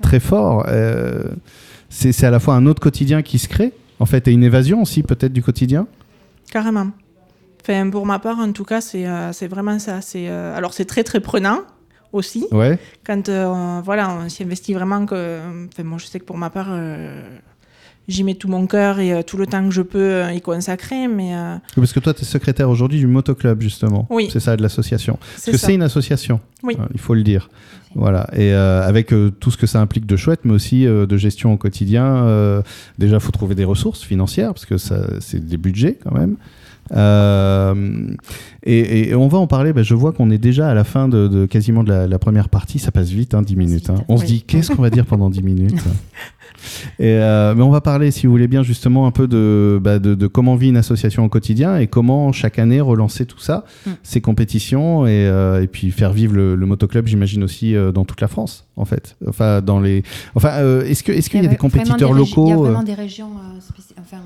très 0.00 0.18
forts. 0.20 0.64
Euh, 0.68 1.24
c'est, 1.90 2.24
à 2.24 2.30
la 2.30 2.38
fois 2.40 2.54
un 2.54 2.66
autre 2.66 2.80
quotidien 2.80 3.22
qui 3.22 3.38
se 3.38 3.48
crée, 3.48 3.72
en 4.00 4.06
fait, 4.06 4.28
et 4.28 4.32
une 4.32 4.44
évasion 4.44 4.80
aussi 4.82 5.02
peut-être 5.02 5.32
du 5.32 5.42
quotidien. 5.42 5.86
Carrément. 6.50 6.88
Enfin, 7.62 7.90
pour 7.90 8.06
ma 8.06 8.18
part, 8.18 8.38
en 8.38 8.52
tout 8.52 8.64
cas, 8.64 8.80
c'est 8.80 9.04
vraiment 9.48 9.78
ça. 9.78 10.00
C'est 10.00 10.28
alors 10.28 10.72
c'est 10.72 10.86
très 10.86 11.04
très 11.04 11.20
prenant 11.20 11.58
aussi 12.12 12.46
Ouais. 12.50 12.78
quand 13.04 13.28
on- 13.28 13.82
voilà 13.82 14.10
on 14.24 14.28
s'y 14.30 14.42
investit 14.42 14.72
vraiment. 14.72 15.04
Que 15.04 15.38
enfin, 15.70 15.82
moi, 15.84 15.98
je 15.98 16.06
sais 16.06 16.18
que 16.18 16.24
pour 16.24 16.38
ma 16.38 16.48
part, 16.48 16.68
j'y 18.08 18.24
mets 18.24 18.34
tout 18.34 18.48
mon 18.48 18.66
cœur 18.66 18.98
et 19.00 19.12
euh, 19.12 19.22
tout 19.22 19.36
le 19.36 19.46
temps 19.46 19.62
que 19.68 19.74
je 19.74 19.82
peux 19.82 19.98
euh, 19.98 20.32
y 20.32 20.40
consacrer. 20.40 21.06
Mais 21.08 21.34
euh, 21.36 21.56
Parce 21.76 21.92
que 21.92 22.00
toi, 22.00 22.14
tu 22.14 22.22
es 22.22 22.24
secrétaire 22.24 22.68
aujourd'hui 22.70 22.98
du 22.98 23.06
motoclub 23.06 23.60
justement. 23.60 24.06
Oui. 24.10 24.28
C'est 24.32 24.40
ça, 24.40 24.56
de 24.56 24.62
l'association. 24.62 25.18
c'est 25.36 25.50
Parce 25.52 25.60
que 25.62 25.66
c'est 25.66 25.74
une 25.74 25.82
association. 25.82 26.40
Oui. 26.62 26.74
Euh, 26.80 26.84
il 26.94 27.00
faut 27.00 27.14
le 27.14 27.22
dire. 27.22 27.50
Voilà. 27.94 28.28
Et 28.36 28.52
avec 28.52 29.08
tout 29.40 29.50
ce 29.50 29.56
que 29.56 29.66
ça 29.66 29.80
implique 29.80 30.04
de 30.06 30.16
chouette, 30.16 30.40
mais 30.44 30.52
aussi 30.52 30.84
de 30.84 31.16
gestion 31.16 31.52
au 31.54 31.56
quotidien. 31.56 32.62
déjà, 32.98 33.16
il 33.16 33.20
faut 33.20 33.32
trouver 33.32 33.54
des 33.54 33.64
ressources 33.64 34.02
financières, 34.02 34.52
parce 34.52 34.66
que 34.66 34.76
c'est 34.76 35.44
des 35.46 35.56
budgets 35.56 35.98
quand 36.04 36.12
même. 36.14 36.36
Euh, 36.92 38.14
et, 38.62 39.08
et 39.10 39.14
on 39.14 39.28
va 39.28 39.38
en 39.38 39.46
parler. 39.46 39.72
bah, 39.72 39.82
je 39.82 39.94
vois 39.94 40.12
qu'on 40.12 40.30
est 40.30 40.38
déjà 40.38 40.68
à 40.70 40.74
la 40.74 40.84
fin 40.84 41.08
de, 41.08 41.28
de 41.28 41.46
quasiment 41.46 41.82
de 41.84 41.90
la, 41.90 42.06
la 42.06 42.18
première 42.18 42.48
partie. 42.48 42.78
Ça 42.78 42.90
passe 42.90 43.08
vite, 43.10 43.34
hein, 43.34 43.42
10 43.42 43.56
minutes. 43.56 43.90
hein. 43.90 44.04
On 44.08 44.16
se 44.16 44.24
dit, 44.24 44.42
qu'est-ce 44.42 44.70
qu'on 44.72 44.82
va 44.82 44.90
dire 44.90 45.06
pendant 45.06 45.30
10 45.30 45.42
minutes? 45.42 45.80
et 46.98 47.12
euh, 47.14 47.54
mais 47.54 47.62
on 47.62 47.70
va 47.70 47.80
parler, 47.80 48.10
si 48.10 48.26
vous 48.26 48.32
voulez 48.32 48.48
bien, 48.48 48.62
justement 48.62 49.06
un 49.06 49.10
peu 49.10 49.26
de, 49.28 49.78
bah, 49.82 49.98
de, 49.98 50.14
de 50.14 50.26
comment 50.26 50.56
vit 50.56 50.68
une 50.68 50.76
association 50.76 51.24
au 51.24 51.28
quotidien 51.28 51.76
et 51.78 51.86
comment 51.86 52.32
chaque 52.32 52.58
année 52.58 52.80
relancer 52.80 53.26
tout 53.26 53.38
ça, 53.40 53.64
Mm. 53.86 53.90
ces 54.02 54.20
compétitions 54.20 55.06
et, 55.06 55.26
euh, 55.26 55.62
et 55.62 55.66
puis 55.66 55.90
faire 55.90 56.12
vivre 56.12 56.34
le, 56.34 56.54
le 56.54 56.66
motoclub, 56.66 57.06
j'imagine 57.06 57.42
aussi 57.44 57.74
euh, 57.76 57.92
dans 57.92 58.04
toute 58.04 58.20
la 58.20 58.28
France, 58.28 58.66
en 58.76 58.84
fait. 58.84 59.16
Enfin, 59.26 59.60
dans 59.62 59.80
les. 59.80 60.02
Enfin, 60.34 60.58
est-ce 60.84 61.02
que 61.02 61.12
est-ce 61.12 61.28
qu'il 61.30 61.42
y 61.42 61.46
a 61.46 61.48
des 61.48 61.56
compétiteurs 61.56 61.96
des 61.96 62.04
régi- 62.04 62.34
Il 62.36 62.48
y 62.48 62.52
a 62.52 62.54
locaux 62.54 62.62
vraiment 62.64 62.82
des 62.82 62.94
régions 62.94 63.30
enfin, 64.00 64.18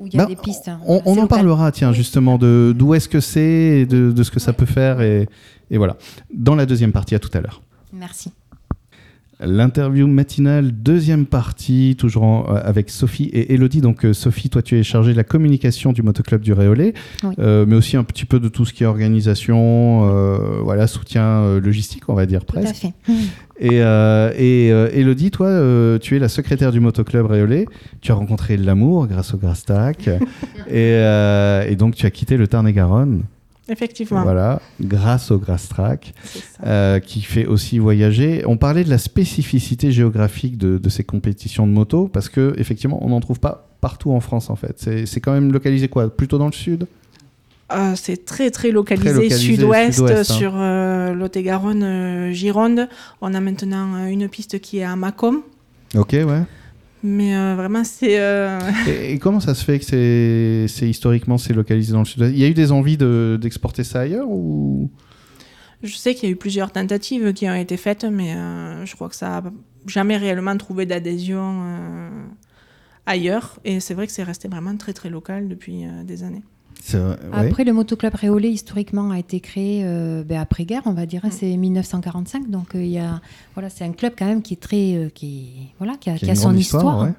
où 0.00 0.06
il 0.06 0.14
y 0.14 0.16
a 0.18 0.22
Bah, 0.24 0.26
des 0.26 0.36
pistes. 0.36 0.68
hein. 0.68 0.80
on, 0.86 1.18
en 1.18 1.26
parlera, 1.26 1.70
tiens, 1.72 1.90
Oui. 1.90 1.94
justement, 1.96 2.38
de 2.38 2.74
d'où 2.76 2.94
est-ce 2.94 3.08
que 3.08 3.20
c'est 3.20 3.80
et 3.80 3.86
de, 3.86 4.12
de 4.12 4.22
ce 4.22 4.30
que 4.30 4.40
ça 4.40 4.52
peut 4.52 4.66
faire 4.66 5.00
et, 5.00 5.28
et 5.70 5.78
voilà. 5.78 5.96
Dans 6.34 6.54
la 6.54 6.66
deuxième 6.66 6.92
partie, 6.92 7.14
à 7.14 7.18
tout 7.18 7.30
à 7.34 7.40
l'heure. 7.40 7.62
Merci. 7.92 8.30
L'interview 9.40 10.08
matinale, 10.08 10.72
deuxième 10.72 11.24
partie, 11.24 11.94
toujours 11.96 12.24
en- 12.24 12.46
euh, 12.48 12.60
avec 12.64 12.90
Sophie 12.90 13.26
et 13.32 13.54
Elodie. 13.54 13.80
Donc, 13.80 14.04
euh, 14.04 14.12
Sophie, 14.12 14.50
toi, 14.50 14.62
tu 14.62 14.76
es 14.76 14.82
chargée 14.82 15.12
de 15.12 15.16
la 15.16 15.22
communication 15.22 15.92
du 15.92 16.02
motoclub 16.02 16.40
du 16.40 16.52
Réolé, 16.52 16.92
Oui. 17.22 17.34
euh, 17.38 17.64
mais 17.68 17.76
aussi 17.76 17.96
un 17.96 18.02
petit 18.02 18.24
peu 18.24 18.40
de 18.40 18.48
tout 18.48 18.64
ce 18.64 18.72
qui 18.72 18.82
est 18.82 18.86
organisation, 18.86 20.08
euh, 20.10 20.38
voilà, 20.64 20.88
soutien 20.88 21.58
logistique, 21.60 22.08
on 22.08 22.14
va 22.14 22.26
dire 22.26 22.44
Tout 22.44 22.58
à 22.58 22.62
presque. 22.62 22.76
fait. 22.76 22.92
Et, 23.60 23.82
euh, 23.82 24.30
et 24.38 24.68
Elodie, 25.00 25.32
toi, 25.32 25.48
tu 26.00 26.14
es 26.14 26.20
la 26.20 26.28
secrétaire 26.28 26.70
du 26.70 26.78
motoclub 26.78 27.26
Réolé. 27.26 27.66
Tu 28.00 28.12
as 28.12 28.14
rencontré 28.14 28.56
l'amour 28.56 29.08
grâce 29.08 29.34
au 29.34 29.36
Grastac. 29.36 30.08
et, 30.70 30.92
et 31.68 31.74
donc, 31.76 31.96
tu 31.96 32.06
as 32.06 32.10
quitté 32.12 32.36
le 32.36 32.46
Tarn-et-Garonne, 32.46 33.22
Effectivement. 33.68 34.22
voilà, 34.22 34.60
grâce 34.80 35.30
au 35.30 35.38
Grastrac 35.38 36.14
C'est 36.24 36.38
ça. 36.38 36.44
euh, 36.66 37.00
qui 37.00 37.20
fait 37.22 37.46
aussi 37.46 37.78
voyager. 37.78 38.42
On 38.46 38.56
parlait 38.56 38.84
de 38.84 38.90
la 38.90 38.98
spécificité 38.98 39.92
géographique 39.92 40.56
de, 40.56 40.78
de 40.78 40.88
ces 40.88 41.04
compétitions 41.04 41.66
de 41.66 41.72
moto, 41.72 42.08
parce 42.08 42.28
que 42.28 42.54
effectivement, 42.58 42.98
on 43.04 43.10
n'en 43.10 43.20
trouve 43.20 43.40
pas 43.40 43.68
partout 43.80 44.12
en 44.12 44.20
France 44.20 44.50
en 44.50 44.56
fait. 44.56 44.88
C'est 45.06 45.20
quand 45.20 45.32
même 45.32 45.52
localisé 45.52 45.88
quoi? 45.88 46.08
Plutôt 46.14 46.38
dans 46.38 46.46
le 46.46 46.52
sud? 46.52 46.86
Euh, 47.70 47.92
c'est 47.96 48.24
très 48.24 48.50
très 48.50 48.70
localisé, 48.70 49.28
sud-ouest, 49.28 50.00
hein. 50.00 50.24
sur 50.24 50.54
euh, 50.56 51.12
Lot-et-Garonne, 51.12 51.82
euh, 51.82 52.32
Gironde. 52.32 52.88
On 53.20 53.34
a 53.34 53.40
maintenant 53.40 54.06
une 54.06 54.28
piste 54.28 54.58
qui 54.60 54.78
est 54.78 54.84
à 54.84 54.96
Macomb. 54.96 55.42
Ok, 55.94 56.12
ouais. 56.12 56.42
Mais 57.02 57.36
euh, 57.36 57.54
vraiment, 57.54 57.84
c'est. 57.84 58.18
euh, 58.18 58.58
Et, 58.86 59.12
et 59.12 59.18
comment 59.18 59.40
ça 59.40 59.54
se 59.54 59.64
fait 59.64 59.78
que 59.78 59.84
c'est, 59.84 60.66
c'est 60.68 60.88
historiquement 60.88 61.38
c'est 61.38 61.52
localisé 61.54 61.92
dans 61.92 62.00
le 62.00 62.04
sud-ouest? 62.04 62.32
Il 62.34 62.40
y 62.40 62.44
a 62.44 62.48
eu 62.48 62.54
des 62.54 62.72
envies 62.72 62.96
de, 62.96 63.38
d'exporter 63.40 63.84
ça 63.84 64.00
ailleurs 64.00 64.28
ou? 64.28 64.90
Je 65.82 65.94
sais 65.94 66.14
qu'il 66.14 66.28
y 66.28 66.32
a 66.32 66.32
eu 66.32 66.36
plusieurs 66.36 66.72
tentatives 66.72 67.32
qui 67.32 67.48
ont 67.48 67.54
été 67.54 67.76
faites, 67.76 68.04
mais 68.04 68.34
euh, 68.34 68.84
je 68.84 68.94
crois 68.96 69.08
que 69.08 69.14
ça 69.14 69.40
n'a 69.40 69.52
jamais 69.86 70.16
réellement 70.16 70.56
trouvé 70.56 70.86
d'adhésion 70.86 71.62
ailleurs. 73.06 73.60
Et 73.64 73.78
c'est 73.78 73.94
vrai 73.94 74.06
que 74.08 74.12
c'est 74.12 74.24
resté 74.24 74.48
vraiment 74.48 74.76
très 74.76 74.92
très 74.92 75.08
local 75.08 75.48
depuis 75.48 75.84
des 76.04 76.24
années. 76.24 76.42
Ouais. 76.94 77.16
Après, 77.32 77.64
le 77.64 77.72
motoclub 77.72 78.14
Réolé, 78.14 78.48
historiquement, 78.48 79.10
a 79.10 79.18
été 79.18 79.40
créé 79.40 79.82
euh, 79.84 80.22
ben, 80.24 80.40
après-guerre, 80.40 80.82
on 80.86 80.92
va 80.92 81.06
dire. 81.06 81.20
hein, 81.24 81.28
Mm. 81.28 81.32
C'est 81.32 81.56
1945. 81.56 82.48
Donc, 82.50 82.74
euh, 82.74 82.82
il 82.82 82.90
y 82.90 82.98
a, 82.98 83.20
voilà, 83.54 83.68
c'est 83.70 83.84
un 83.84 83.92
club 83.92 84.14
quand 84.18 84.26
même 84.26 84.42
qui 84.42 84.54
est 84.54 84.58
très. 84.60 84.94
euh, 84.94 85.08
qui, 85.14 85.48
voilà, 85.78 85.94
qui 86.00 86.08
a, 86.10 86.14
Qui 86.14 86.24
a 86.24 86.26
qui 86.26 86.30
a 86.30 86.34
une 86.34 86.36
son 86.40 86.56
histoire. 86.56 86.82
histoire, 86.84 87.02
ouais. 87.04 87.12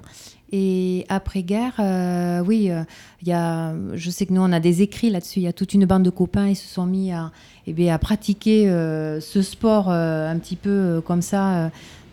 Et 0.52 1.06
après-guerre, 1.08 1.74
euh, 1.78 2.40
oui, 2.44 2.72
euh, 2.72 2.82
il 3.22 3.28
y 3.28 3.32
a, 3.32 3.72
je 3.94 4.10
sais 4.10 4.26
que 4.26 4.32
nous, 4.32 4.40
on 4.40 4.50
a 4.50 4.58
des 4.58 4.82
écrits 4.82 5.08
là-dessus. 5.10 5.38
Il 5.38 5.44
y 5.44 5.46
a 5.48 5.52
toute 5.52 5.74
une 5.74 5.84
bande 5.84 6.02
de 6.02 6.10
copains, 6.10 6.48
ils 6.48 6.56
se 6.56 6.66
sont 6.66 6.86
mis 6.86 7.12
à, 7.12 7.30
eh 7.68 7.72
bien, 7.72 7.94
à 7.94 7.98
pratiquer 7.98 8.68
euh, 8.68 9.20
ce 9.20 9.42
sport 9.42 9.90
euh, 9.90 10.28
un 10.28 10.36
petit 10.38 10.56
peu 10.56 10.70
euh, 10.70 11.00
comme 11.00 11.22
ça. 11.22 11.70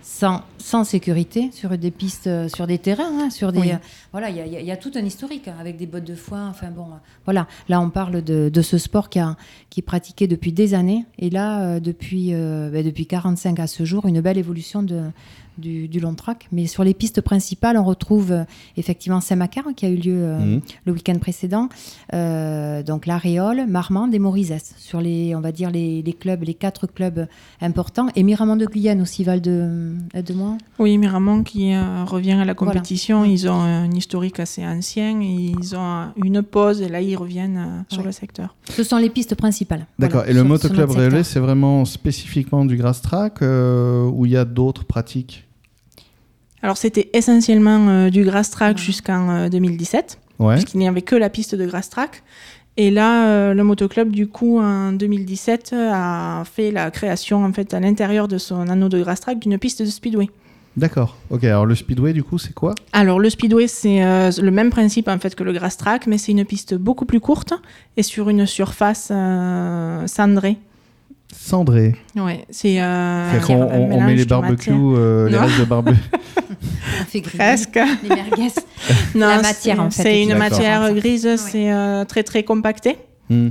Sans, 0.10 0.42
sans 0.58 0.86
sécurité 0.86 1.50
sur 1.52 1.78
des 1.78 1.92
pistes, 1.92 2.28
euh, 2.28 2.48
sur 2.48 2.66
des 2.66 2.78
terrains, 2.78 3.12
hein, 3.26 3.30
sur 3.30 3.52
des 3.52 3.60
Oui. 3.60 3.72
euh, 3.74 3.78
voilà, 4.14 4.30
il 4.30 4.38
y, 4.38 4.40
a- 4.40 4.62
y 4.62 4.72
y 4.72 4.80
tout 4.80 4.92
un 4.96 5.04
historique 5.04 5.50
hein, 5.50 5.56
avec 5.60 5.76
des 5.76 5.86
bottes 5.86 6.06
de 6.06 6.16
foin. 6.16 6.48
Enfin 6.50 6.72
bon, 6.72 6.84
euh, 6.86 6.96
voilà. 7.26 7.46
Là, 7.68 7.82
on 7.82 7.90
parle 7.90 8.24
de, 8.24 8.48
de 8.48 8.62
ce 8.62 8.78
sport 8.78 9.10
qui, 9.10 9.20
a, 9.20 9.36
qui 9.70 9.82
est 9.82 9.84
pratiqué 9.84 10.28
depuis 10.28 10.54
des 10.54 10.74
années. 10.74 11.06
Et 11.20 11.30
là, 11.30 11.62
euh, 11.62 11.80
depuis, 11.82 12.34
euh, 12.34 12.82
depuis 12.84 13.06
45 13.06 13.60
à 13.60 13.68
ce 13.68 13.84
jour, 13.84 14.06
une 14.06 14.22
belle 14.22 14.38
évolution 14.38 14.82
de, 14.82 15.02
du, 15.58 15.88
du 15.88 16.00
long 16.00 16.14
track. 16.14 16.48
Mais 16.52 16.68
sur 16.68 16.84
les 16.84 16.94
pistes 16.94 17.22
principales, 17.22 17.78
on 17.78 17.84
retrouve 17.84 18.32
euh, 18.32 18.44
effectivement 18.78 19.22
Saint-Macar 19.22 19.66
qui 19.76 19.86
a 19.86 19.90
eu 19.90 19.96
lieu 19.98 20.14
euh, 20.24 20.38
Mhm. 20.40 20.62
le 20.86 20.92
week-end 20.94 21.18
précédent. 21.20 21.70
Euh, 22.14 22.84
donc 22.84 23.06
la 23.06 23.18
Réole, 23.18 23.66
Marmande 23.68 24.14
et 24.14 24.20
Morizès 24.20 24.74
sur 24.78 25.02
les, 25.02 25.36
on 25.36 25.42
va 25.42 25.52
dire 25.52 25.70
les, 25.72 26.02
les 26.02 26.14
clubs, 26.14 26.44
les 26.44 26.54
quatre 26.54 26.88
clubs 26.88 27.28
importants. 27.62 28.08
Et 28.16 28.24
Miramont 28.24 28.56
de 28.56 28.66
Guyane 28.66 29.02
aussi, 29.02 29.24
Val 29.24 29.42
de, 29.42 29.94
de 30.14 30.34
Moin. 30.34 30.58
Oui, 30.80 30.98
Miramont 30.98 31.44
qui 31.44 31.74
euh, 31.74 32.04
revient 32.06 32.32
à 32.34 32.46
la 32.46 32.54
Voilà. 32.54 32.56
compétition, 32.56 33.26
ils 33.26 33.48
ont 33.50 33.60
un 33.60 33.92
historique 33.92 34.40
assez 34.40 34.66
ancien, 34.66 35.22
et 35.22 35.54
ils 35.60 35.76
ont 35.76 36.08
une 36.24 36.42
pause 36.44 36.82
et 36.82 36.90
là 36.90 37.02
ils 37.02 37.16
reviennent 37.16 37.58
euh, 37.58 37.82
sur 37.90 38.00
Ouais. 38.00 38.06
le 38.06 38.12
secteur. 38.12 38.56
Ce 38.70 38.84
sont 38.84 38.98
les 38.98 39.10
pistes 39.10 39.36
principales. 39.36 39.86
D'accord. 40.00 40.22
Voilà, 40.22 40.30
et 40.32 40.34
le 40.34 40.40
sur- 40.42 40.48
motoclub. 40.48 40.90
Réolé, 40.92 41.24
c'est 41.24 41.40
vraiment 41.40 41.84
spécifiquement 41.86 42.66
du 42.66 42.78
grass 42.78 43.02
track 43.02 43.42
euh, 43.42 44.06
ou 44.10 44.26
il 44.26 44.32
y 44.32 44.38
a 44.38 44.46
d'autres 44.46 44.86
pratiques 44.86 45.47
Alors 46.64 46.78
c'était 46.78 47.10
essentiellement 47.14 47.88
euh, 47.88 48.10
du 48.10 48.24
grass 48.24 48.50
track 48.50 48.78
jusqu'en 48.78 49.30
euh, 49.30 49.50
2017, 49.50 50.20
Ouais. 50.40 50.54
puisqu'il 50.56 50.78
n'y 50.80 50.88
avait 50.88 51.02
que 51.02 51.16
la 51.16 51.30
piste 51.30 51.56
de 51.56 51.66
grass 51.66 51.90
track. 51.90 52.24
Et 52.80 52.92
là, 52.92 53.28
euh, 53.28 53.54
le 53.56 53.64
motoclub, 53.64 54.12
du 54.12 54.28
coup, 54.28 54.60
en 54.60 54.92
2017, 54.92 55.72
euh, 55.74 55.90
a 55.92 56.44
fait 56.46 56.70
la 56.70 56.92
création, 56.92 57.44
en 57.44 57.52
fait, 57.52 57.74
à 57.74 57.80
l'intérieur 57.80 58.28
de 58.28 58.38
son 58.38 58.70
anneau 58.70 58.88
de 58.88 59.02
grass 59.02 59.20
track, 59.20 59.40
d'une 59.40 59.58
piste 59.58 59.82
de 59.82 59.88
speedway. 59.88 60.30
D'accord. 60.76 61.18
Ok. 61.32 61.44
Alors 61.44 61.66
le 61.66 61.74
speedway, 61.74 62.14
du 62.14 62.24
coup, 62.24 62.38
c'est 62.38 62.54
quoi? 62.54 62.76
Alors, 62.94 63.20
le 63.20 63.32
speedway, 63.32 63.68
c'est 63.68 64.04
euh, 64.06 64.30
le 64.40 64.52
même 64.52 64.70
principe, 64.70 65.08
en 65.08 65.18
fait, 65.18 65.34
que 65.34 65.44
le 65.44 65.54
grass 65.54 65.76
track, 65.78 66.06
mais 66.06 66.20
c'est 66.20 66.32
une 66.32 66.46
piste 66.46 66.76
beaucoup 66.76 67.06
plus 67.06 67.20
courte 67.20 67.54
et 67.98 68.04
sur 68.04 68.30
une 68.30 68.46
surface 68.46 69.10
euh, 69.12 70.06
cendrée. 70.06 70.58
Cendré. 71.32 71.96
Ouais, 72.16 72.46
c'est 72.50 72.82
euh, 72.82 73.40
on, 73.50 74.02
met 74.02 74.16
les 74.16 74.26
barbecues, 74.26 74.72
euh, 74.74 75.30
les 75.30 75.38
restes 75.38 75.60
de 75.60 75.66
barbecue. 75.66 75.98
On 77.02 77.06
fait 77.06 77.22
Presque. 77.22 77.76
les 78.04 78.10
merguez. 78.10 78.48
Non, 79.14 79.28
La 79.28 79.42
matière, 79.42 79.76
c'est- 79.76 79.82
en 79.82 79.90
fait, 79.92 80.04
C'est 80.04 80.20
est 80.20 80.24
une 80.24 80.38
matière 80.38 80.94
grise, 80.94 81.26
Ouais. 81.26 81.38
c'est 81.38 81.72
euh, 81.72 82.06
très 82.06 82.24
très 82.24 82.44
compacté. 82.44 82.98
Hmm. 83.30 83.50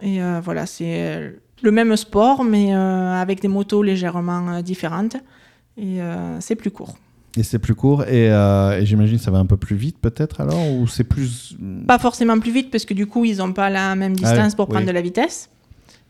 Et 0.00 0.22
euh, 0.22 0.40
voilà, 0.42 0.66
c'est 0.66 1.32
le 1.62 1.70
même 1.70 1.96
sport, 1.96 2.44
mais 2.44 2.74
euh, 2.74 3.20
avec 3.20 3.40
des 3.40 3.48
motos 3.48 3.82
légèrement 3.82 4.60
différentes. 4.62 5.16
Et 5.76 6.00
euh, 6.00 6.38
c'est 6.40 6.54
plus 6.56 6.70
court. 6.70 6.96
Et 7.36 7.42
c'est 7.42 7.58
plus 7.58 7.74
court. 7.74 8.04
Et, 8.04 8.30
euh, 8.30 8.78
et 8.80 8.86
j'imagine 8.86 9.18
que 9.18 9.24
ça 9.24 9.30
va 9.30 9.38
un 9.38 9.46
peu 9.46 9.56
plus 9.56 9.76
vite, 9.76 9.98
peut-être 10.00 10.40
alors 10.40 10.70
Ou 10.72 10.86
c'est 10.86 11.04
plus. 11.04 11.56
Pas 11.86 11.98
forcément 11.98 12.38
plus 12.38 12.52
vite, 12.52 12.70
parce 12.70 12.84
que 12.84 12.94
du 12.94 13.06
coup, 13.06 13.24
ils 13.24 13.38
n'ont 13.38 13.52
pas 13.52 13.70
la 13.70 13.94
même 13.96 14.12
Ah 14.18 14.20
distance 14.22 14.52
oui, 14.52 14.56
pour 14.56 14.68
prendre 14.68 14.86
de 14.86 14.92
la 14.92 15.00
vitesse. 15.00 15.48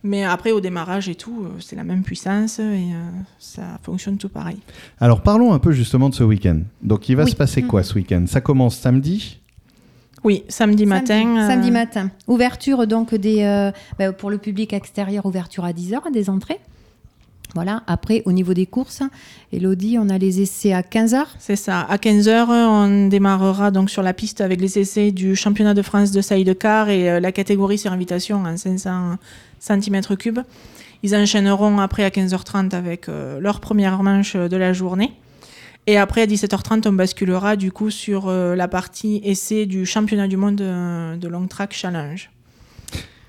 Mais 0.04 0.24
après, 0.24 0.50
au 0.50 0.60
démarrage 0.60 1.08
et 1.08 1.14
tout, 1.14 1.44
euh, 1.44 1.48
c'est 1.60 1.76
la 1.76 1.84
même 1.84 2.02
puissance 2.02 2.58
et 2.58 2.62
euh, 2.62 3.08
ça 3.38 3.62
fonctionne 3.82 4.16
tout 4.18 4.28
pareil. 4.28 4.58
Alors 5.00 5.20
parlons 5.22 5.52
un 5.52 5.58
peu 5.60 5.70
justement 5.72 6.08
de 6.08 6.14
ce 6.14 6.24
week-end. 6.24 6.60
Donc 6.82 7.08
il 7.08 7.16
va 7.16 7.24
Oui. 7.24 7.30
se 7.30 7.36
passer 7.36 7.62
quoi 7.62 7.82
ce 7.84 7.94
week-end? 7.94 8.24
Ça 8.26 8.40
commence 8.40 8.76
samedi? 8.76 9.38
Oui, 10.24 10.44
samedi 10.48 10.86
matin. 10.86 11.22
Samedi, 11.22 11.38
euh, 11.40 11.48
samedi 11.48 11.70
matin. 11.70 12.10
Ouverture 12.28 12.86
donc 12.86 13.14
des, 13.14 13.42
euh, 13.42 13.70
bah, 13.98 14.12
pour 14.12 14.30
le 14.30 14.38
public 14.38 14.72
extérieur, 14.72 15.26
ouverture 15.26 15.64
à 15.64 15.72
10h 15.72 16.12
des 16.12 16.30
entrées. 16.30 16.58
Voilà. 17.54 17.82
Après, 17.86 18.22
au 18.24 18.32
niveau 18.32 18.54
des 18.54 18.66
courses, 18.66 19.02
Elodie, 19.52 19.98
on 19.98 20.08
a 20.08 20.16
les 20.16 20.40
essais 20.40 20.72
à 20.72 20.80
15h. 20.80 21.24
C'est 21.38 21.56
ça. 21.56 21.80
À 21.80 21.96
15h, 21.96 22.46
on 22.48 23.08
démarrera 23.08 23.70
donc 23.70 23.90
sur 23.90 24.02
la 24.02 24.14
piste 24.14 24.40
avec 24.40 24.60
les 24.60 24.78
essais 24.78 25.10
du 25.12 25.36
championnat 25.36 25.74
de 25.74 25.82
France 25.82 26.12
de 26.12 26.20
sidecar 26.22 26.88
et 26.88 27.10
euh, 27.10 27.20
la 27.20 27.30
catégorie 27.30 27.76
sur 27.76 27.92
invitation 27.92 28.42
en 28.44 28.56
500 28.56 29.16
cm3. 29.60 30.44
Ils 31.02 31.14
enchaîneront 31.14 31.78
après 31.78 32.04
à 32.04 32.08
15h30 32.08 32.74
avec 32.74 33.08
euh, 33.08 33.38
leur 33.38 33.60
première 33.60 34.02
manche 34.02 34.34
de 34.34 34.56
la 34.56 34.72
journée. 34.72 35.12
Et 35.86 35.98
après, 35.98 36.22
à 36.22 36.26
17h30, 36.26 36.88
on 36.88 36.92
basculera 36.92 37.56
du 37.56 37.70
coup 37.70 37.90
sur 37.90 38.28
euh, 38.28 38.54
la 38.54 38.68
partie 38.68 39.20
essai 39.24 39.66
du 39.66 39.84
championnat 39.84 40.28
du 40.28 40.38
monde 40.38 40.56
de 40.56 41.28
long 41.28 41.46
track 41.48 41.74
challenge. 41.74 42.30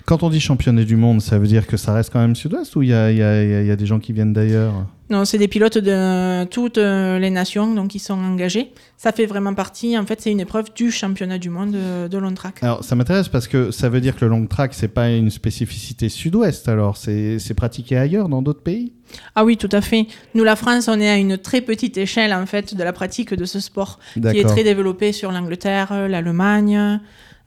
Quand 0.06 0.22
on 0.22 0.28
dit 0.28 0.40
championnat 0.40 0.84
du 0.84 0.96
monde, 0.96 1.22
ça 1.22 1.38
veut 1.38 1.46
dire 1.46 1.66
que 1.66 1.78
ça 1.78 1.94
reste 1.94 2.12
quand 2.12 2.20
même 2.20 2.36
sud-ouest 2.36 2.76
ou 2.76 2.82
il 2.82 2.90
y 2.90 2.92
a, 2.92 3.10
y 3.10 3.16
y 3.16 3.72
y 3.72 3.76
des 3.76 3.86
gens 3.86 3.98
qui 3.98 4.12
viennent 4.12 4.34
d'ailleurs? 4.34 4.86
Non, 5.08 5.24
c'est 5.24 5.38
des 5.38 5.48
pilotes 5.48 5.78
de 5.78 6.44
toutes 6.44 6.78
euh, 6.78 7.18
les 7.18 7.30
nations 7.30 7.72
donc 7.72 7.94
ils 7.94 8.00
sont 8.00 8.18
engagés. 8.18 8.72
Ça 8.98 9.12
fait 9.12 9.24
vraiment 9.24 9.54
partie, 9.54 9.96
en 9.96 10.04
fait, 10.04 10.20
c'est 10.20 10.30
une 10.30 10.40
épreuve 10.40 10.74
du 10.74 10.90
championnat 10.90 11.38
du 11.38 11.48
monde 11.48 11.74
euh, 11.74 12.08
de 12.08 12.18
long 12.18 12.34
track. 12.34 12.62
Alors 12.62 12.84
ça 12.84 12.94
m'intéresse 12.96 13.28
parce 13.28 13.48
que 13.48 13.70
ça 13.70 13.88
veut 13.88 14.02
dire 14.02 14.14
que 14.16 14.26
le 14.26 14.30
long 14.30 14.46
track, 14.46 14.74
c'est 14.74 14.88
pas 14.88 15.08
une 15.08 15.30
spécificité 15.30 16.10
sud-ouest 16.10 16.68
alors 16.68 16.98
c'est 16.98 17.54
pratiqué 17.56 17.96
ailleurs 17.96 18.28
dans 18.28 18.42
d'autres 18.42 18.62
pays? 18.62 18.92
Ah 19.34 19.44
oui, 19.44 19.56
tout 19.56 19.68
à 19.72 19.80
fait. 19.80 20.06
Nous, 20.34 20.44
la 20.44 20.56
France, 20.56 20.88
on 20.88 21.00
est 21.00 21.08
à 21.08 21.16
une 21.16 21.38
très 21.38 21.60
petite 21.60 21.96
échelle 21.96 22.34
en 22.34 22.46
fait 22.46 22.74
de 22.74 22.82
la 22.82 22.92
pratique 22.92 23.32
de 23.32 23.44
ce 23.44 23.60
sport, 23.60 23.98
qui 24.14 24.38
est 24.38 24.44
très 24.44 24.64
développé 24.64 25.12
sur 25.12 25.32
l'Angleterre, 25.32 25.92
euh, 25.92 26.08
l'Allemagne, 26.08 27.00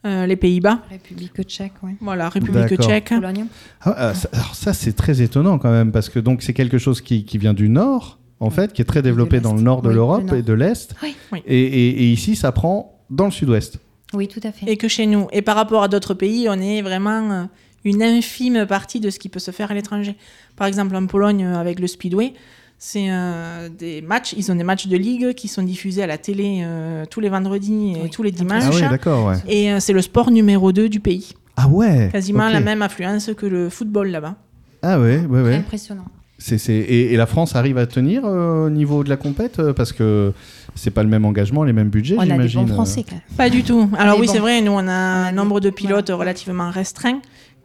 euh, 0.06 0.26
les 0.26 0.36
Pays-Bas. 0.36 0.80
République 0.90 1.42
tchèque, 1.42 1.72
oui. 1.82 1.92
Voilà, 2.00 2.28
République 2.28 2.80
tchèque. 2.80 3.08
Pologne. 3.08 3.46
Ah, 3.82 3.94
ah, 3.96 4.14
ça- 4.14 4.28
alors 4.32 4.54
ça 4.54 4.72
c'est 4.72 4.92
très 4.92 5.20
étonnant 5.22 5.58
quand 5.58 5.70
même 5.70 5.90
parce 5.92 6.08
que 6.08 6.18
donc 6.20 6.42
c'est 6.42 6.54
quelque 6.54 6.78
chose 6.78 7.00
qui, 7.00 7.24
qui 7.24 7.38
vient 7.38 7.54
du 7.54 7.68
nord 7.68 8.18
en 8.40 8.50
fait, 8.50 8.72
qui 8.72 8.82
est 8.82 8.84
très 8.84 9.02
développé 9.02 9.40
dans 9.40 9.54
le 9.54 9.60
nord 9.62 9.82
de 9.82 9.88
Oui, 9.88 9.94
l'Europe 9.94 10.32
et 10.32 10.42
de 10.42 10.52
l'Est. 10.52 10.94
Oui. 11.02 11.16
Oui. 11.32 11.42
Et, 11.46 11.60
et- 11.60 11.88
et 12.04 12.12
ici 12.12 12.36
ça 12.36 12.52
prend 12.52 13.00
dans 13.10 13.24
le 13.24 13.30
sud-ouest. 13.32 13.78
Oui, 14.14 14.28
tout 14.28 14.40
à 14.44 14.52
fait. 14.52 14.70
Et 14.70 14.76
que 14.76 14.86
chez 14.88 15.06
nous. 15.06 15.26
Et 15.32 15.42
par 15.42 15.56
rapport 15.56 15.82
à 15.82 15.88
d'autres 15.88 16.14
pays, 16.14 16.48
on 16.48 16.54
est 16.60 16.80
vraiment 16.80 17.30
euh, 17.32 17.44
une 17.84 18.02
infime 18.02 18.64
partie 18.66 19.00
de 19.00 19.10
ce 19.10 19.18
qui 19.18 19.28
peut 19.28 19.40
se 19.40 19.50
faire 19.50 19.70
à 19.70 19.74
l'étranger. 19.74 20.16
Par 20.56 20.66
exemple, 20.66 20.94
en 20.96 21.06
Pologne, 21.06 21.44
euh, 21.44 21.58
avec 21.58 21.78
le 21.80 21.86
Speedway, 21.86 22.32
c'est 22.78 23.06
euh, 23.10 23.68
des 23.68 24.00
matchs, 24.02 24.34
ils 24.36 24.50
ont 24.52 24.54
des 24.54 24.62
matchs 24.64 24.86
de 24.86 24.96
ligue 24.96 25.34
qui 25.34 25.48
sont 25.48 25.62
diffusés 25.62 26.02
à 26.02 26.06
la 26.06 26.16
télé 26.18 26.60
euh, 26.62 27.04
tous 27.10 27.20
les 27.20 27.28
vendredis 27.28 27.92
et 27.96 28.02
Oui, 28.04 28.10
tous 28.10 28.22
les 28.22 28.30
très 28.32 28.44
dimanches. 28.44 28.64
Ah 28.66 28.70
oui, 28.72 28.80
d'accord, 28.82 29.26
ouais. 29.26 29.36
et 29.48 29.72
euh, 29.72 29.80
c'est 29.80 29.92
le 29.92 30.02
sport 30.02 30.30
numéro 30.30 30.70
2 30.72 30.88
du 30.88 31.00
pays. 31.00 31.32
Ah 31.56 31.66
ouais. 31.68 32.08
Quasiment 32.12 32.48
la 32.48 32.60
même 32.60 32.82
affluence 32.82 33.30
que 33.36 33.46
le 33.46 33.68
football 33.68 34.08
là-bas. 34.10 34.36
Ah 34.82 35.00
ouais, 35.00 35.18
ouais, 35.28 35.42
ouais. 35.42 35.54
Impressionnant. 35.56 36.04
C'est, 36.40 36.56
c'est- 36.56 36.72
Et, 36.72 37.12
et 37.12 37.16
la 37.16 37.26
France 37.26 37.56
arrive 37.56 37.78
à 37.78 37.86
tenir 37.88 38.22
euh, 38.24 38.66
au 38.66 38.70
niveau 38.70 39.02
de 39.02 39.08
la 39.08 39.16
compète 39.16 39.60
parce 39.72 39.92
que 39.92 40.32
c'est 40.76 40.92
pas 40.92 41.02
le 41.02 41.08
même 41.08 41.24
engagement, 41.24 41.64
les 41.64 41.72
mêmes 41.72 41.88
budgets, 41.90 42.14
On 42.16 42.20
a 42.20 42.26
des 42.26 42.30
j'imagine. 42.30 42.64
bons. 42.66 42.74
Français 42.74 43.02
quand 43.02 43.16
même. 43.16 43.36
Pas 43.36 43.50
du 43.50 43.64
tout. 43.64 43.90
Alors 43.98 44.20
oui, 44.20 44.28
bon. 44.28 44.32
c'est 44.32 44.38
vrai, 44.38 44.60
nous 44.60 44.70
on 44.70 44.86
a 44.86 44.92
un 44.92 45.32
nombre 45.32 45.58
de 45.58 45.70
pilotes 45.70 46.10
relativement 46.10 46.70
restreint 46.70 47.18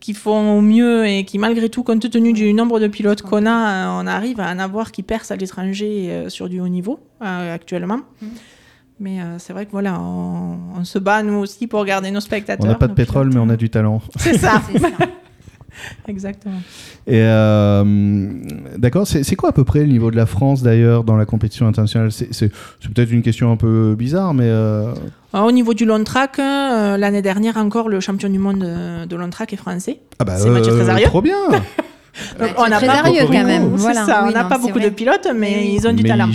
qui 0.03 0.13
font 0.13 0.57
au 0.57 0.61
mieux 0.61 1.07
et 1.07 1.23
qui 1.23 1.39
malgré 1.39 1.69
tout, 1.69 1.81
compte 1.81 2.09
tenu 2.09 2.33
du 2.33 2.53
nombre 2.53 2.81
de 2.81 2.87
pilotes 2.87 3.21
qu'on 3.21 3.45
a, 3.45 3.51
euh, 3.51 4.01
on 4.01 4.05
arrive 4.05 4.41
à 4.41 4.51
en 4.51 4.59
avoir 4.59 4.91
qui 4.91 5.01
percent 5.01 5.31
à 5.33 5.37
l'étranger 5.37 6.09
euh, 6.09 6.27
sur 6.29 6.49
du 6.49 6.59
haut 6.59 6.67
niveau 6.67 6.99
euh, 7.21 7.55
actuellement. 7.55 7.99
Mais 8.99 9.21
euh, 9.21 9.39
c'est 9.39 9.53
vrai 9.53 9.65
que 9.65 9.71
voilà, 9.71 10.01
on, 10.01 10.57
on 10.77 10.83
se 10.83 10.99
bat 10.99 11.23
nous 11.23 11.35
aussi 11.35 11.67
pour 11.67 11.85
garder 11.85 12.11
nos 12.11 12.19
spectateurs. 12.19 12.65
On 12.65 12.69
n'a 12.69 12.75
pas 12.75 12.89
de 12.89 12.93
pétrole, 12.93 13.29
mais 13.33 13.39
on 13.39 13.47
a 13.47 13.55
du 13.55 13.69
talent. 13.69 14.01
C'est 14.17 14.37
ça, 14.37 14.61
C'est 14.73 14.79
ça. 14.79 14.89
exactement. 16.07 16.61
Et 17.07 17.19
euh, 17.19 17.83
d'accord, 18.77 19.07
c'est, 19.07 19.35
quoi 19.35 19.49
à 19.49 19.51
peu 19.51 19.63
près 19.63 19.79
le 19.79 19.87
niveau 19.87 20.11
de 20.11 20.15
la 20.15 20.25
France 20.25 20.61
d'ailleurs 20.63 21.03
dans 21.03 21.15
la 21.15 21.25
compétition 21.25 21.67
internationale? 21.67 22.11
C'est, 22.11 22.49
peut-être 22.93 23.11
une 23.11 23.21
question 23.21 23.51
un 23.51 23.57
peu 23.57 23.95
bizarre, 23.97 24.33
mais 24.33 24.45
euh, 24.47 24.93
Alors, 25.33 25.47
au 25.47 25.51
niveau 25.51 25.73
du 25.73 25.85
long 25.85 26.03
track, 26.03 26.39
euh, 26.39 26.97
l'année 26.97 27.21
dernière 27.21 27.57
encore, 27.57 27.89
le 27.89 27.99
champion 27.99 28.29
du 28.29 28.39
monde 28.39 28.59
de 28.59 29.15
long 29.15 29.29
track 29.29 29.53
est 29.53 29.57
français. 29.57 29.99
ah 30.19 30.23
bah 30.25 30.37
C'est 30.37 30.49
Mathieu 30.49 30.71
Trésarieux. 30.73 31.05
trop 31.05 31.21
bien. 31.21 31.37
Ouais, 32.39 32.53
on 32.59 32.67
n'a 32.67 32.79
pas 32.79 33.03
sérieux 33.03 33.21
beaucoup- 33.21 33.33
quand 33.33 33.43
même. 33.43 33.69
Voilà. 33.75 34.05
ça, 34.05 34.21
Oui, 34.23 34.29
on 34.29 34.33
n'a 34.33 34.43
non, 34.43 34.49
pas 34.49 34.59
beaucoup 34.59 34.77
vrai. 34.77 34.83
de 34.91 34.93
pilotes, 34.93 35.27
mais 35.35 35.55
oui. 35.63 35.73
ils 35.79 35.87
ont 35.87 35.93
du 35.93 36.03
mais 36.03 36.09
talent. 36.09 36.29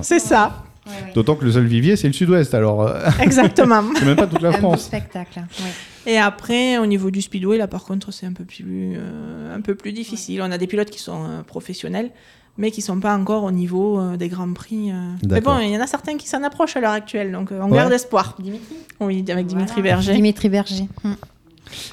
C'est 0.00 0.20
ça. 0.20 0.62
Ouais, 0.86 0.92
ouais. 0.92 1.12
D'autant 1.16 1.34
que 1.34 1.44
le 1.44 1.50
seul 1.50 1.64
vivier, 1.66 1.96
c'est 1.96 2.06
le 2.06 2.12
sud-ouest, 2.12 2.54
alors 2.54 2.88
Exactement. 3.20 3.82
c'est 3.96 4.04
même 4.04 4.14
pas 4.14 4.28
toute 4.28 4.40
la 4.40 4.50
Un 4.50 4.52
beau 4.52 4.58
France. 4.58 4.82
spectacle. 4.84 5.40
ouais. 5.40 5.64
Et 6.06 6.18
après, 6.18 6.78
au 6.78 6.86
niveau 6.86 7.10
du 7.10 7.20
speedway, 7.20 7.58
là 7.58 7.66
par 7.66 7.84
contre, 7.84 8.12
c'est 8.12 8.26
un 8.26 8.32
peu 8.32 8.44
plus, 8.44 8.94
euh, 8.96 9.54
un 9.54 9.60
peu 9.60 9.74
plus 9.74 9.92
difficile. 9.92 10.40
On 10.42 10.50
a 10.52 10.58
des 10.58 10.66
pilotes 10.66 10.90
qui 10.90 11.00
sont 11.00 11.24
euh, 11.24 11.42
professionnels, 11.42 12.10
mais 12.58 12.70
qui 12.70 12.80
sont 12.80 13.00
pas 13.00 13.14
encore 13.16 13.42
au 13.44 13.50
niveau 13.50 13.98
euh, 13.98 14.16
des 14.16 14.28
grands 14.28 14.52
prix. 14.52 14.92
euh. 14.92 15.12
Mais 15.28 15.40
bon, 15.40 15.58
il 15.58 15.70
y 15.70 15.76
en 15.76 15.80
a 15.80 15.86
certains 15.86 16.16
qui 16.16 16.28
s'en 16.28 16.42
approchent 16.42 16.76
à 16.76 16.80
l'heure 16.80 16.92
actuelle, 16.92 17.32
donc 17.32 17.50
euh, 17.52 17.60
on 17.62 17.70
Ouais. 17.70 17.76
garde 17.78 17.92
espoir. 17.92 18.36
Dimitri 18.38 18.76
Oui, 19.00 19.24
avec 19.28 19.46
Dimitri 19.46 19.80
Voilà. 19.80 19.96
Berger. 19.96 20.14
Dimitri 20.14 20.48
Berger. 20.48 20.84
Hmm. 21.04 21.14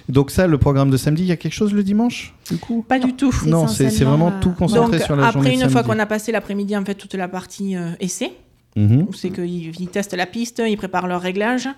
Donc 0.08 0.30
ça, 0.30 0.46
le 0.46 0.60
programme 0.60 0.92
de 0.92 0.98
samedi, 0.98 1.24
il 1.24 1.28
y 1.28 1.32
a 1.32 1.36
quelque 1.36 1.54
chose 1.54 1.74
le 1.74 1.84
dimanche, 1.84 2.36
du 2.50 2.58
coup? 2.58 2.86
Pas 2.88 3.00
du 3.00 3.14
tout. 3.14 3.34
Non, 3.48 3.68
c'est 3.68 3.90
vraiment 4.04 4.32
tout 4.40 4.52
concentré 4.52 4.98
Donc 4.98 5.06
sur 5.06 5.16
la 5.16 5.32
journée 5.32 5.50
après, 5.54 5.64
une 5.66 5.70
fois 5.72 5.82
qu'on 5.82 5.98
a 5.98 6.06
passé 6.06 6.32
l'après-midi, 6.32 6.78
en 6.78 6.86
fait, 6.86 6.94
toute 6.94 7.16
la 7.16 7.28
partie 7.28 7.76
euh, 7.76 7.90
essai, 8.00 8.32
Où 8.76 9.14
c'est 9.14 9.30
qu'ils 9.30 9.80
ils 9.80 9.88
testent 9.88 10.16
la 10.16 10.26
piste, 10.26 10.62
ils 10.66 10.78
préparent 10.78 11.08
leur 11.08 11.22
réglage. 11.22 11.70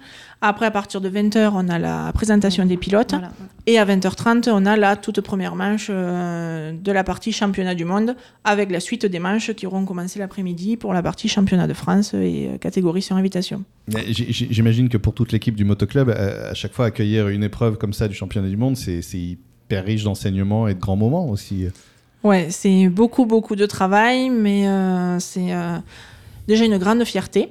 Après, 0.41 0.65
à 0.65 0.71
partir 0.71 1.01
de 1.01 1.09
20h, 1.09 1.51
on 1.53 1.67
a 1.67 1.77
la 1.77 2.11
présentation 2.13 2.65
des 2.65 2.77
pilotes. 2.77 3.11
Voilà. 3.11 3.31
Et 3.67 3.77
à 3.79 3.85
20h30, 3.85 4.49
on 4.49 4.65
a 4.65 4.77
la 4.77 4.95
toute 4.95 5.21
première 5.21 5.55
manche 5.55 5.87
euh, 5.89 6.71
de 6.71 6.91
la 6.91 7.03
partie 7.03 7.31
championnat 7.31 7.75
du 7.75 7.83
monde, 7.83 8.15
avec 8.43 8.71
la 8.71 8.79
suite 8.79 9.05
des 9.05 9.19
manches 9.19 9.51
qui 9.53 9.67
auront 9.67 9.85
commencé 9.85 10.19
l'après-midi 10.19 10.77
pour 10.77 10.93
la 10.93 11.03
partie 11.03 11.27
championnat 11.27 11.67
de 11.67 11.73
France 11.73 12.13
et 12.13 12.49
euh, 12.53 12.57
catégorie 12.57 13.01
sur 13.01 13.15
invitation. 13.15 13.63
J'imagine 14.07 14.87
que 14.87 14.97
pour 14.97 15.13
toute 15.13 15.31
l'équipe 15.31 15.55
du 15.55 15.65
motoclub, 15.65 16.09
euh, 16.09 16.51
à 16.51 16.53
chaque 16.53 16.73
fois 16.73 16.85
accueillir 16.85 17.27
une 17.27 17.43
épreuve 17.43 17.77
comme 17.77 17.93
ça 17.93 18.07
du 18.07 18.15
championnat 18.15 18.47
du 18.47 18.57
monde, 18.57 18.77
c'est 18.77 19.01
c'est 19.01 19.19
hyper 19.19 19.83
riche 19.83 20.03
d'enseignements 20.03 20.67
et 20.67 20.75
de 20.75 20.79
grands 20.79 20.95
moments 20.95 21.27
aussi. 21.27 21.67
Ouais, 22.25 22.47
c'est 22.49 22.89
beaucoup, 22.89 23.27
beaucoup 23.27 23.55
de 23.55 23.67
travail, 23.67 24.31
mais 24.31 24.67
euh, 24.67 25.19
c'est 25.19 25.53
euh, 25.53 25.77
déjà 26.47 26.65
une 26.65 26.77
grande 26.77 27.03
fierté. 27.05 27.49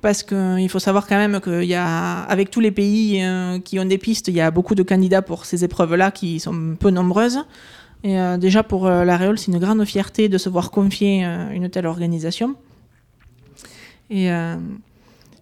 Parce 0.00 0.22
qu'il 0.22 0.68
faut 0.68 0.78
savoir 0.80 1.06
quand 1.06 1.16
même 1.16 1.40
qu'il 1.40 1.64
y 1.64 1.72
a, 1.74 2.24
avec 2.24 2.50
tous 2.50 2.60
les 2.60 2.70
pays 2.70 3.22
euh, 3.22 3.58
qui 3.58 3.78
ont 3.80 3.86
des 3.86 3.96
pistes, 3.96 4.28
il 4.28 4.34
y 4.34 4.40
a 4.42 4.50
beaucoup 4.50 4.74
de 4.74 4.82
candidats 4.82 5.22
pour 5.22 5.46
ces 5.46 5.64
épreuves-là 5.64 6.10
qui 6.10 6.40
sont 6.40 6.76
peu 6.78 6.90
nombreuses. 6.90 7.38
Et 8.02 8.20
euh, 8.20 8.36
déjà 8.36 8.62
pour 8.62 8.86
euh, 8.86 9.04
la 9.06 9.16
Réole, 9.16 9.38
c'est 9.38 9.50
une 9.50 9.58
grande 9.58 9.82
fierté 9.86 10.28
de 10.28 10.36
se 10.36 10.50
voir 10.50 10.70
confier 10.70 11.24
euh, 11.24 11.48
une 11.52 11.70
telle 11.70 11.86
organisation. 11.86 12.54
Et 14.10 14.30
euh, 14.30 14.56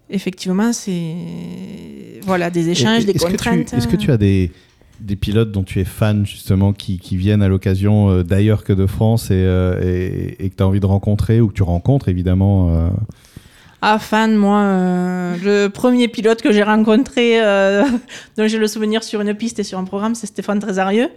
effectivement, 0.08 0.72
c'est 0.72 2.20
voilà, 2.22 2.48
des 2.50 2.68
échanges, 2.68 3.02
Et- 3.02 3.06
des 3.06 3.14
tu- 3.14 3.18
contraintes. 3.26 3.72
Est-ce 3.74 3.88
que 3.88 3.96
tu 3.96 4.12
as 4.12 4.16
des, 4.16 4.52
des 5.02 5.16
pilotes 5.16 5.50
dont 5.52 5.62
tu 5.64 5.80
es 5.80 5.84
fan, 5.84 6.24
justement, 6.24 6.72
qui, 6.72 6.98
qui 6.98 7.16
viennent 7.16 7.42
à 7.42 7.48
l'occasion 7.48 8.08
euh, 8.10 8.22
d'ailleurs 8.22 8.64
que 8.64 8.72
de 8.72 8.86
France 8.86 9.30
et, 9.30 9.34
euh, 9.34 9.80
et- 9.82 10.44
et 10.44 10.50
que 10.50 10.56
tu 10.56 10.62
as 10.62 10.66
envie 10.66 10.80
de 10.80 10.86
rencontrer 10.86 11.40
ou 11.40 11.48
que 11.48 11.54
tu 11.54 11.62
rencontres, 11.62 12.08
évidemment 12.08 12.70
euh, 12.74 12.88
Ah, 13.82 13.98
fan, 13.98 14.36
moi, 14.36 14.58
euh, 14.60 15.36
le 15.42 15.68
premier 15.68 16.08
pilote 16.08 16.40
que 16.42 16.52
j'ai 16.52 16.62
rencontré, 16.62 17.42
euh, 17.42 17.82
dont 18.38 18.46
j'ai 18.46 18.58
le 18.58 18.68
souvenir 18.68 19.02
sur 19.02 19.20
une 19.20 19.34
piste 19.34 19.58
et 19.58 19.64
sur 19.64 19.78
un 19.78 19.84
programme, 19.84 20.14
c'est 20.14 20.26
Stéphane 20.28 20.60
Trésarieux, 20.60 21.08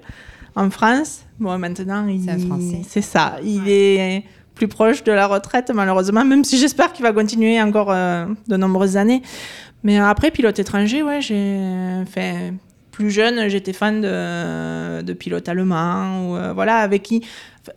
en 0.56 0.70
France. 0.70 1.22
Bon, 1.39 1.58
maintenant, 1.60 2.08
il... 2.08 2.24
C'est 2.24 2.32
un 2.32 2.39
Français. 2.39 2.82
c'est 2.88 3.01
ça. 3.01 3.36
Il 3.44 3.68
est 3.68 4.24
plus 4.56 4.68
proche 4.70 5.04
de 5.04 5.12
la 5.12 5.27
retraite, 5.27 5.70
malheureusement, 5.75 6.24
même 6.25 6.44
si 6.44 6.58
j'espère 6.58 6.94
qu'il 6.94 7.04
va 7.04 7.12
continuer 7.12 7.62
encore 7.62 7.92
euh, 7.92 8.25
de 8.48 8.56
nombreuses 8.58 8.96
années. 8.98 9.22
Mais 9.84 10.00
après, 10.00 10.32
pilote 10.32 10.58
étranger, 10.58 11.04
ouais, 11.04 11.22
j'ai 11.22 11.60
fait. 12.10 12.54
Plus 12.96 13.12
jeune, 13.12 13.50
j'étais 13.50 13.74
fan 13.74 14.00
de, 14.00 15.02
de 15.02 15.14
pilotes 15.14 15.50
allemands, 15.50 16.30
ou, 16.32 16.36
euh, 16.38 16.54
voilà, 16.54 16.78
avec 16.78 17.04
qui. 17.04 17.22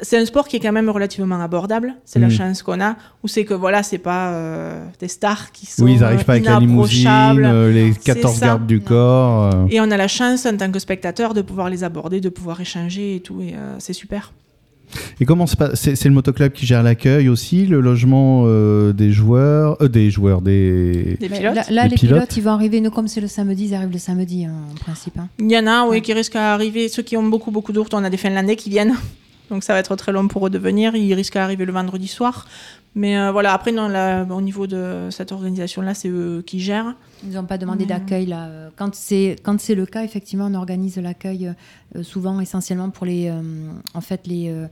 C'est 0.01 0.17
un 0.19 0.25
sport 0.27 0.47
qui 0.47 0.57
est 0.57 0.61
quand 0.61 0.71
même 0.71 0.91
relativement 0.91 1.41
abordable. 1.43 1.95
C'est 2.05 2.21
la 2.21 2.29
Mm. 2.29 2.31
chance 2.31 2.63
qu'on 2.63 2.81
a. 2.81 2.95
Où 3.25 3.27
c'est 3.29 3.45
que 3.45 3.55
voilà, 3.55 3.83
c'est 3.83 3.99
pas 3.99 4.33
euh, 4.33 4.85
des 5.01 5.09
stars 5.09 5.51
qui 5.51 5.67
sont 5.67 5.83
Oui, 5.83 5.95
ils 5.95 6.01
n'arrivent 6.01 6.25
pas 6.25 6.35
avec 6.35 6.45
la 6.45 6.61
limousine, 6.61 7.01
inapprochables. 7.01 7.45
euh, 7.47 7.73
les 7.73 7.93
C'est 7.95 8.01
14 8.15 8.37
ça. 8.39 8.47
gardes 8.47 8.67
du 8.67 8.77
Non. 8.79 8.85
corps. 8.85 9.43
euh. 9.55 9.67
Et 9.71 9.81
on 9.81 9.91
a 9.91 9.97
la 9.97 10.07
chance 10.09 10.47
en 10.47 10.57
tant 10.57 10.71
que 10.71 10.79
spectateur 10.79 11.35
de 11.35 11.41
pouvoir 11.43 11.69
les 11.71 11.83
aborder, 11.85 12.21
de 12.21 12.29
pouvoir 12.29 12.61
échanger 12.61 13.17
et 13.17 13.21
tout. 13.21 13.41
Et 13.41 13.55
euh, 13.55 13.75
c'est 13.81 13.95
super. 13.95 14.33
Et 15.21 15.25
comment 15.25 15.47
se 15.47 15.57
passe 15.57 15.81
C'est 15.81 15.97
c'est 15.97 16.09
le 16.09 16.15
motoclub 16.15 16.53
qui 16.53 16.67
gère 16.67 16.83
l'accueil 16.83 17.29
aussi, 17.29 17.67
le 17.67 17.81
logement 17.81 18.45
euh, 18.47 18.93
des 18.93 19.13
joueurs, 19.13 19.77
euh, 19.83 19.89
des 19.89 20.11
joueurs, 20.11 20.41
des. 20.43 21.17
Des 21.21 21.29
Mais 21.29 21.39
pilotes. 21.39 21.55
Là, 21.55 21.65
là, 21.71 21.83
Les 21.85 21.91
les 21.91 21.97
pilotes 21.97 22.15
pilotes, 22.15 22.37
ils 22.37 22.43
vont 22.43 22.51
arriver, 22.53 22.81
nous, 22.81 22.91
comme 22.91 23.09
c'est 23.09 23.21
le 23.21 23.27
samedi, 23.29 23.67
ils 23.67 23.75
arrivent 23.75 23.93
le 23.93 23.99
samedi 23.99 24.45
hein, 24.45 24.53
en 24.73 24.75
principe. 24.75 25.19
hein. 25.19 25.29
Il 25.39 25.51
y 25.51 25.59
en 25.59 25.67
a, 25.67 25.85
oui, 25.85 25.91
Ouais. 25.97 26.01
qui 26.01 26.13
risquent 26.13 26.37
à 26.37 26.55
arriver. 26.55 26.89
Ceux 26.89 27.03
qui 27.03 27.17
ont 27.17 27.23
beaucoup, 27.25 27.51
beaucoup 27.51 27.73
de 27.73 27.79
routes, 27.79 27.95
on 27.95 28.05
a 28.05 28.11
des 28.11 28.17
Finlandais 28.17 28.57
qui 28.57 28.71
viennent. 28.71 28.95
Donc 29.51 29.65
ça 29.65 29.73
va 29.73 29.79
être 29.79 29.97
très 29.97 30.13
long 30.13 30.29
pour 30.29 30.47
eux 30.47 30.51
de 30.51 30.59
venir. 30.59 30.95
Ils 30.95 31.15
risquent 31.15 31.37
à 31.37 31.45
arriver 31.45 31.65
le 31.65 31.73
vendredi 31.73 32.07
soir. 32.07 32.47
Mais 32.99 33.17
euh, 33.17 33.31
voilà, 33.33 33.53
après, 33.55 33.71
non, 33.73 33.87
là, 33.89 34.25
au 34.29 34.41
niveau 34.41 34.67
de 34.67 35.09
cette 35.11 35.31
organisation-là, 35.33 35.95
c'est 35.95 36.09
eux 36.09 36.43
qui 36.45 36.59
gèrent. 36.59 36.95
Ils 37.25 37.31
n'ont 37.35 37.45
pas 37.45 37.57
demandé 37.57 37.85
Mais- 37.85 37.95
d'accueil 37.95 38.27
là. 38.27 38.47
Euh, 38.49 38.69
Quand 38.77 38.93
c'est 38.95 39.37
quand 39.43 39.59
c'est 39.61 39.75
le 39.77 39.87
cas, 39.87 40.03
effectivement, 40.05 40.47
on 40.51 40.55
organise 40.55 40.97
l'accueil 40.99 41.53
euh, 41.97 42.03
souvent 42.03 42.41
essentiellement 42.41 42.91
pour 42.91 43.07
les 43.07 43.29
euh, 43.29 43.41
en 43.95 44.01
fait 44.01 44.27
les 44.27 44.49
euh, 44.51 44.67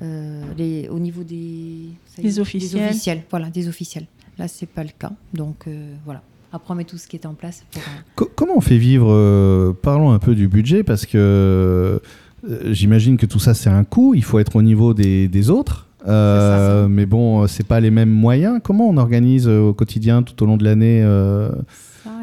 euh, 0.00 0.42
les 0.56 0.88
au 0.88 0.98
niveau 1.00 1.24
des 1.24 1.88
Les 2.22 2.38
officiels. 2.38 2.80
Des 2.82 2.86
officiels, 2.88 3.22
voilà, 3.30 3.50
des 3.50 3.66
officiels. 3.68 4.06
Là, 4.38 4.46
c'est 4.48 4.66
pas 4.68 4.84
le 4.84 4.90
cas. 4.98 5.10
Donc 5.34 5.64
euh, 5.66 5.92
voilà. 6.04 6.22
Après, 6.52 6.72
on 6.72 6.76
met 6.76 6.84
tout 6.84 6.98
ce 6.98 7.06
qui 7.08 7.16
est 7.16 7.26
en 7.26 7.34
place 7.34 7.64
pour. 7.72 7.82
euh, 7.82 8.26
comment 8.36 8.52
on 8.56 8.60
fait 8.60 8.78
vivre 8.78 9.08
euh, 9.10 9.72
Parlons 9.72 10.12
un 10.12 10.18
peu 10.20 10.34
du 10.34 10.46
budget 10.48 10.82
parce 10.84 11.04
que 11.06 11.18
euh, 11.18 11.98
j'imagine 12.70 13.16
que 13.16 13.26
tout 13.26 13.38
ça 13.38 13.54
c'est 13.54 13.70
un 13.70 13.84
coût. 13.84 14.14
Il 14.14 14.22
faut 14.24 14.38
être 14.38 14.54
au 14.56 14.62
niveau 14.62 14.94
des, 14.94 15.26
des 15.28 15.50
autres. 15.50 15.88
Euh, 16.06 16.88
mais 16.88 17.06
bon, 17.06 17.42
euh, 17.42 17.46
c'est 17.46 17.66
pas 17.66 17.80
les 17.80 17.90
mêmes 17.90 18.10
moyens. 18.10 18.60
Comment 18.62 18.88
on 18.88 18.96
organise 18.96 19.46
euh, 19.48 19.60
au 19.60 19.74
quotidien 19.74 20.22
tout 20.22 20.40
au 20.42 20.46
long 20.46 20.56
de 20.56 20.64
l'année 20.64 21.02
euh. 21.04 21.50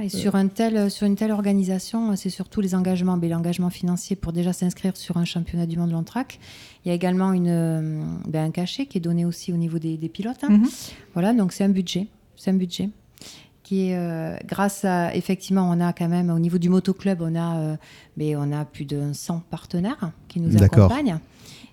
Et 0.01 0.09
sur, 0.09 0.35
un 0.35 0.47
tel, 0.47 0.89
sur 0.89 1.07
une 1.07 1.15
telle 1.15 1.31
organisation, 1.31 2.15
c'est 2.15 2.29
surtout 2.29 2.61
les 2.61 2.73
engagements, 2.73 3.17
ben, 3.17 3.29
l'engagement 3.29 3.69
financier 3.69 4.15
pour 4.15 4.31
déjà 4.31 4.53
s'inscrire 4.53 4.95
sur 4.95 5.17
un 5.17 5.25
championnat 5.25 5.65
du 5.65 5.77
monde 5.77 5.91
long 5.91 6.03
track. 6.03 6.39
Il 6.83 6.89
y 6.89 6.91
a 6.91 6.93
également 6.93 7.33
une, 7.33 8.03
ben, 8.27 8.45
un 8.45 8.51
cachet 8.51 8.85
qui 8.85 8.97
est 8.97 9.01
donné 9.01 9.25
aussi 9.25 9.51
au 9.51 9.57
niveau 9.57 9.77
des, 9.77 9.97
des 9.97 10.09
pilotes. 10.09 10.43
hein. 10.43 10.49
Mhm. 10.49 10.67
Voilà, 11.13 11.33
donc 11.33 11.51
c'est 11.51 11.65
un 11.65 11.69
budget. 11.69 12.07
C'est 12.37 12.51
un 12.51 12.55
budget 12.55 12.89
qui 13.69 13.89
est 13.89 13.97
euh, 13.97 14.35
grâce 14.47 14.83
à 14.83 15.13
effectivement 15.15 15.69
on 15.69 15.79
a 15.79 15.93
quand 15.93 16.07
même 16.07 16.31
au 16.31 16.39
niveau 16.39 16.57
du 16.57 16.69
motoclub 16.69 17.21
on 17.21 17.35
a 17.35 17.59
euh, 17.59 17.75
mais 18.17 18.35
on 18.35 18.51
a 18.51 18.65
plus 18.65 18.85
de 18.85 19.11
100 19.13 19.43
partenaires 19.51 20.11
qui 20.27 20.39
nous 20.39 20.49
D'accord. 20.57 20.85
accompagnent 20.85 21.19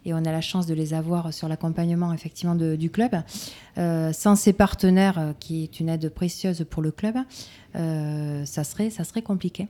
et 0.07 0.15
on 0.15 0.19
a 0.25 0.33
la 0.33 0.41
chance 0.41 0.67
de 0.67 0.73
les 0.73 0.95
avoir 0.95 1.35
sur 1.35 1.49
l'accompagnement 1.49 2.13
effectivement 2.15 2.55
de- 2.55 2.77
du 2.77 2.89
club. 2.91 3.11
Euh, 3.77 4.13
sans 4.15 4.37
ces 4.37 4.55
partenaires, 4.55 5.19
euh, 5.19 5.33
qui 5.39 5.65
est 5.65 5.81
une 5.81 5.89
aide 5.91 6.09
précieuse 6.09 6.65
pour 6.71 6.81
le 6.83 6.93
club, 6.93 7.17
euh, 7.75 8.45
ça 8.47 8.65
serait 8.65 8.89
ça 8.91 9.05
serait 9.05 9.23
compliqué 9.23 9.69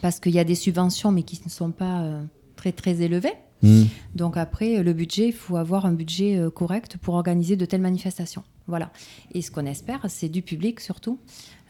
parce 0.00 0.18
qu'il 0.18 0.32
y 0.32 0.38
a 0.38 0.44
des 0.44 0.54
subventions 0.54 1.12
mais 1.12 1.22
qui 1.22 1.40
ne 1.44 1.50
sont 1.50 1.70
pas 1.70 2.00
euh, 2.02 2.22
très 2.56 2.72
très 2.72 3.02
élevées. 3.02 3.34
hmm. 3.62 3.84
Donc 4.14 4.36
après, 4.36 4.82
le 4.82 4.92
budget, 4.92 5.28
il 5.28 5.32
faut 5.34 5.56
avoir 5.56 5.84
un 5.86 5.92
budget 5.92 6.42
correct 6.54 6.96
pour 6.96 7.14
organiser 7.14 7.56
de 7.56 7.66
telles 7.66 7.82
manifestations. 7.82 8.42
Voilà. 8.66 8.90
Et 9.34 9.42
ce 9.42 9.50
qu'on 9.50 9.66
espère, 9.66 10.00
c'est 10.08 10.28
du 10.28 10.42
public 10.42 10.80
surtout, 10.80 11.18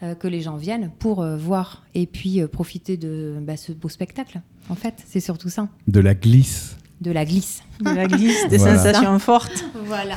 euh, 0.03 0.13
que 0.15 0.27
les 0.27 0.41
gens 0.41 0.55
viennent 0.55 0.91
pour 0.99 1.21
euh, 1.21 1.35
voir 1.35 1.83
et 1.95 2.05
puis 2.05 2.39
euh, 2.41 2.47
profiter 2.47 2.95
de 2.95 3.37
bah, 3.41 3.57
ce 3.57 3.71
beau 3.71 3.89
spectacle. 3.89 4.39
En 4.69 4.75
fait, 4.75 4.93
c'est 5.07 5.19
surtout 5.19 5.49
ça, 5.49 5.67
De 5.87 5.99
la 5.99 6.13
glisse. 6.13 6.77
De 7.01 7.11
la 7.11 7.25
glisse. 7.25 7.63
De 7.83 7.89
la 7.89 8.05
glisse, 8.07 8.47
des 8.49 8.57
Voilà. 8.57 8.77
sensations 8.77 9.19
fortes. 9.19 9.65
Voilà. 9.87 10.15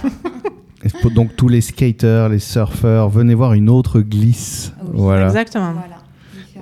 Donc 1.14 1.34
tous 1.36 1.48
les 1.48 1.60
skaters, 1.62 2.28
les 2.28 2.38
surfeurs, 2.38 3.08
venez 3.08 3.34
voir 3.34 3.54
une 3.54 3.70
autre 3.70 4.00
glisse. 4.00 4.72
Oui, 4.82 4.90
voilà. 4.94 5.26
Exactement. 5.26 5.72
voilà. 5.72 5.96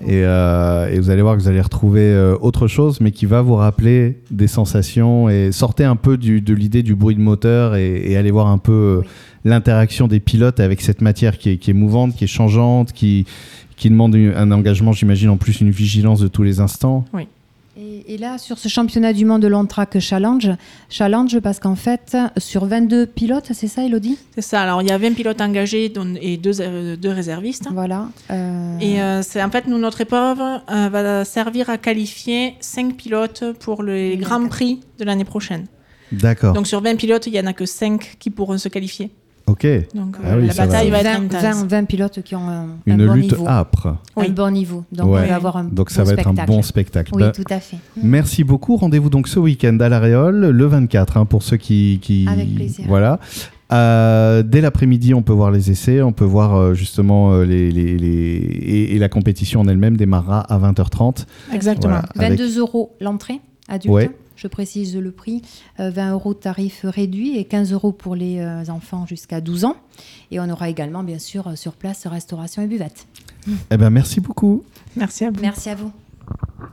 Et, 0.06 0.24
euh, 0.24 0.90
et 0.92 0.98
vous 0.98 1.10
allez 1.10 1.22
voir 1.22 1.36
que 1.36 1.42
vous 1.42 1.48
allez 1.48 1.60
retrouver 1.60 2.00
euh, 2.02 2.36
autre 2.40 2.66
chose, 2.66 3.00
mais 3.00 3.10
qui 3.12 3.26
va 3.26 3.40
vous 3.42 3.54
rappeler 3.54 4.20
des 4.30 4.48
sensations 4.48 5.28
et 5.28 5.52
sortez 5.52 5.84
un 5.84 5.94
peu 5.96 6.16
du- 6.16 6.40
de 6.40 6.54
l'idée 6.54 6.82
du 6.82 6.94
bruit 6.96 7.14
de 7.14 7.20
moteur 7.20 7.76
et, 7.76 8.10
et 8.10 8.16
allez 8.16 8.30
voir 8.32 8.48
un 8.48 8.58
peu 8.58 8.72
euh, 8.72 9.00
Oui. 9.02 9.06
l'interaction 9.44 10.08
des 10.08 10.18
pilotes 10.18 10.58
avec 10.60 10.80
cette 10.80 11.02
matière 11.02 11.38
qui 11.38 11.50
est, 11.50 11.56
qui 11.56 11.70
est 11.70 11.74
mouvante, 11.74 12.16
qui 12.16 12.24
est 12.24 12.28
changeante, 12.28 12.92
qui, 12.92 13.26
qui 13.76 13.90
demande 13.90 14.14
une- 14.16 14.34
un 14.34 14.50
engagement, 14.50 14.92
j'imagine, 14.92 15.28
en 15.30 15.36
plus 15.36 15.60
une 15.60 15.70
vigilance 15.70 16.20
de 16.20 16.26
tous 16.28 16.42
les 16.42 16.58
instants. 16.60 17.04
Et, 17.76 18.14
et 18.14 18.18
là, 18.18 18.36
sur 18.36 18.58
ce 18.58 18.68
championnat 18.68 19.14
du 19.14 19.24
monde 19.24 19.40
de 19.40 19.48
long 19.48 19.64
track 19.64 19.98
challenge, 19.98 20.50
challenge 20.90 21.38
parce 21.40 21.58
qu'en 21.58 21.74
fait, 21.74 22.16
sur 22.36 22.66
22 22.66 23.06
pilotes, 23.06 23.48
c'est 23.54 23.66
ça, 23.66 23.82
Elodie? 23.84 24.18
C'est 24.34 24.42
ça. 24.42 24.60
Alors, 24.60 24.82
il 24.82 24.88
y 24.88 24.92
a 24.92 24.98
20 24.98 25.14
pilotes 25.14 25.40
engagés 25.40 25.88
dont- 25.88 26.14
et 26.20 26.36
deux, 26.36 26.60
euh, 26.60 26.96
deux 26.96 27.08
réservistes. 27.08 27.68
Voilà. 27.72 28.08
euh, 28.30 28.78
Et 28.78 29.00
euh, 29.00 29.22
c'est 29.22 29.42
en 29.42 29.50
fait, 29.50 29.66
nous, 29.66 29.78
notre 29.78 30.02
épreuve 30.02 30.38
euh, 30.40 30.88
va 30.90 31.24
servir 31.24 31.70
à 31.70 31.78
qualifier 31.78 32.56
5 32.60 32.94
pilotes 32.94 33.44
pour 33.60 33.82
les 33.82 34.18
grands 34.18 34.46
prix 34.48 34.80
de 34.98 35.04
l'année 35.04 35.24
prochaine. 35.24 35.66
D'accord. 36.12 36.52
Donc, 36.52 36.66
sur 36.66 36.82
20 36.82 36.96
pilotes, 36.96 37.26
il 37.26 37.32
n'y 37.32 37.40
en 37.40 37.46
a 37.46 37.54
que 37.54 37.64
5 37.64 38.16
qui 38.18 38.28
pourront 38.28 38.58
se 38.58 38.68
qualifier. 38.68 39.10
Ok. 39.52 39.66
Donc, 39.94 40.16
Ah 40.24 40.28
euh, 40.32 40.40
oui, 40.40 40.46
la 40.48 40.52
ça 40.52 40.62
va. 40.62 40.72
bataille 40.72 40.90
va, 40.90 40.98
être 41.00 41.04
20, 41.20 41.24
intense. 41.36 41.42
20, 41.62 41.66
20 41.68 41.84
pilotes 41.84 42.22
qui 42.22 42.34
ont 42.34 42.48
un, 42.48 42.62
un 42.62 42.66
Une 42.86 43.06
bon 43.06 43.12
lutte 43.14 43.32
niveau. 43.32 43.46
âpre. 43.48 43.96
Oui. 44.16 44.26
Un 44.28 44.30
bon 44.30 44.50
niveau. 44.52 44.84
Donc 44.92 45.06
Ouais. 45.12 45.20
on 45.24 45.28
va 45.28 45.34
avoir 45.36 45.56
un 45.58 45.64
Donc 45.64 45.90
ça 45.90 46.04
va 46.04 46.12
être 46.12 46.26
un 46.26 46.32
bon 46.32 46.62
spectacle. 46.62 47.12
Oui, 47.14 47.22
Bah, 47.22 47.30
tout 47.32 47.44
à 47.50 47.60
fait. 47.60 47.76
Merci 48.02 48.44
beaucoup. 48.44 48.76
Rendez-vous 48.76 49.10
donc 49.10 49.28
ce 49.28 49.38
week-end 49.38 49.76
à 49.80 49.88
La 49.88 49.98
Réole, 50.00 50.48
le 50.50 50.66
24, 50.66 51.16
hein, 51.16 51.26
pour 51.26 51.42
ceux 51.42 51.56
qui, 51.58 51.98
qui... 52.02 52.26
Avec 52.28 52.54
plaisir. 52.54 52.84
Voilà. 52.88 53.18
Euh, 53.72 54.42
dès 54.42 54.60
l'après-midi, 54.60 55.14
on 55.14 55.22
peut 55.22 55.32
voir 55.32 55.50
les 55.50 55.70
essais, 55.70 56.02
on 56.02 56.12
peut 56.12 56.24
voir 56.26 56.56
euh, 56.56 56.74
justement 56.74 57.32
euh, 57.32 57.44
les, 57.44 57.70
les- 57.70 57.96
les- 57.96 58.08
Et, 58.08 58.94
et 58.96 58.98
la 58.98 59.08
compétition 59.08 59.60
en 59.60 59.68
elle-même 59.68 59.96
démarrera 59.96 60.40
à 60.40 60.58
20h30. 60.58 61.24
Exactement. 61.54 61.94
Voilà. 62.14 62.26
avec- 62.26 62.38
22 62.38 62.58
euros 62.58 62.94
l'entrée 63.00 63.40
adulte. 63.68 63.92
Ouais. 63.94 64.10
Je 64.36 64.48
précise 64.48 64.96
le 64.96 65.10
prix. 65.12 65.42
Euh, 65.80 65.90
20 65.90 66.12
euros 66.12 66.34
tarif 66.34 66.80
réduit 66.84 67.36
et 67.38 67.44
15 67.44 67.72
euros 67.72 67.92
pour 67.92 68.14
les 68.14 68.40
euh, 68.40 68.64
enfants 68.68 69.06
jusqu'à 69.06 69.40
12 69.40 69.64
ans. 69.64 69.76
Et 70.30 70.40
on 70.40 70.48
aura 70.48 70.68
également, 70.68 71.02
bien 71.02 71.18
sûr, 71.18 71.48
euh, 71.48 71.56
sur 71.56 71.72
place 71.72 72.06
restauration 72.06 72.62
et 72.62 72.66
buvette. 72.66 73.06
Eh 73.70 73.76
ben, 73.76 73.90
merci 73.90 74.20
beaucoup. 74.20 74.64
Merci 74.96 75.24
à 75.24 75.30
vous. 75.30 75.40
Merci 75.40 75.70
à 75.70 75.74
vous. 75.74 75.92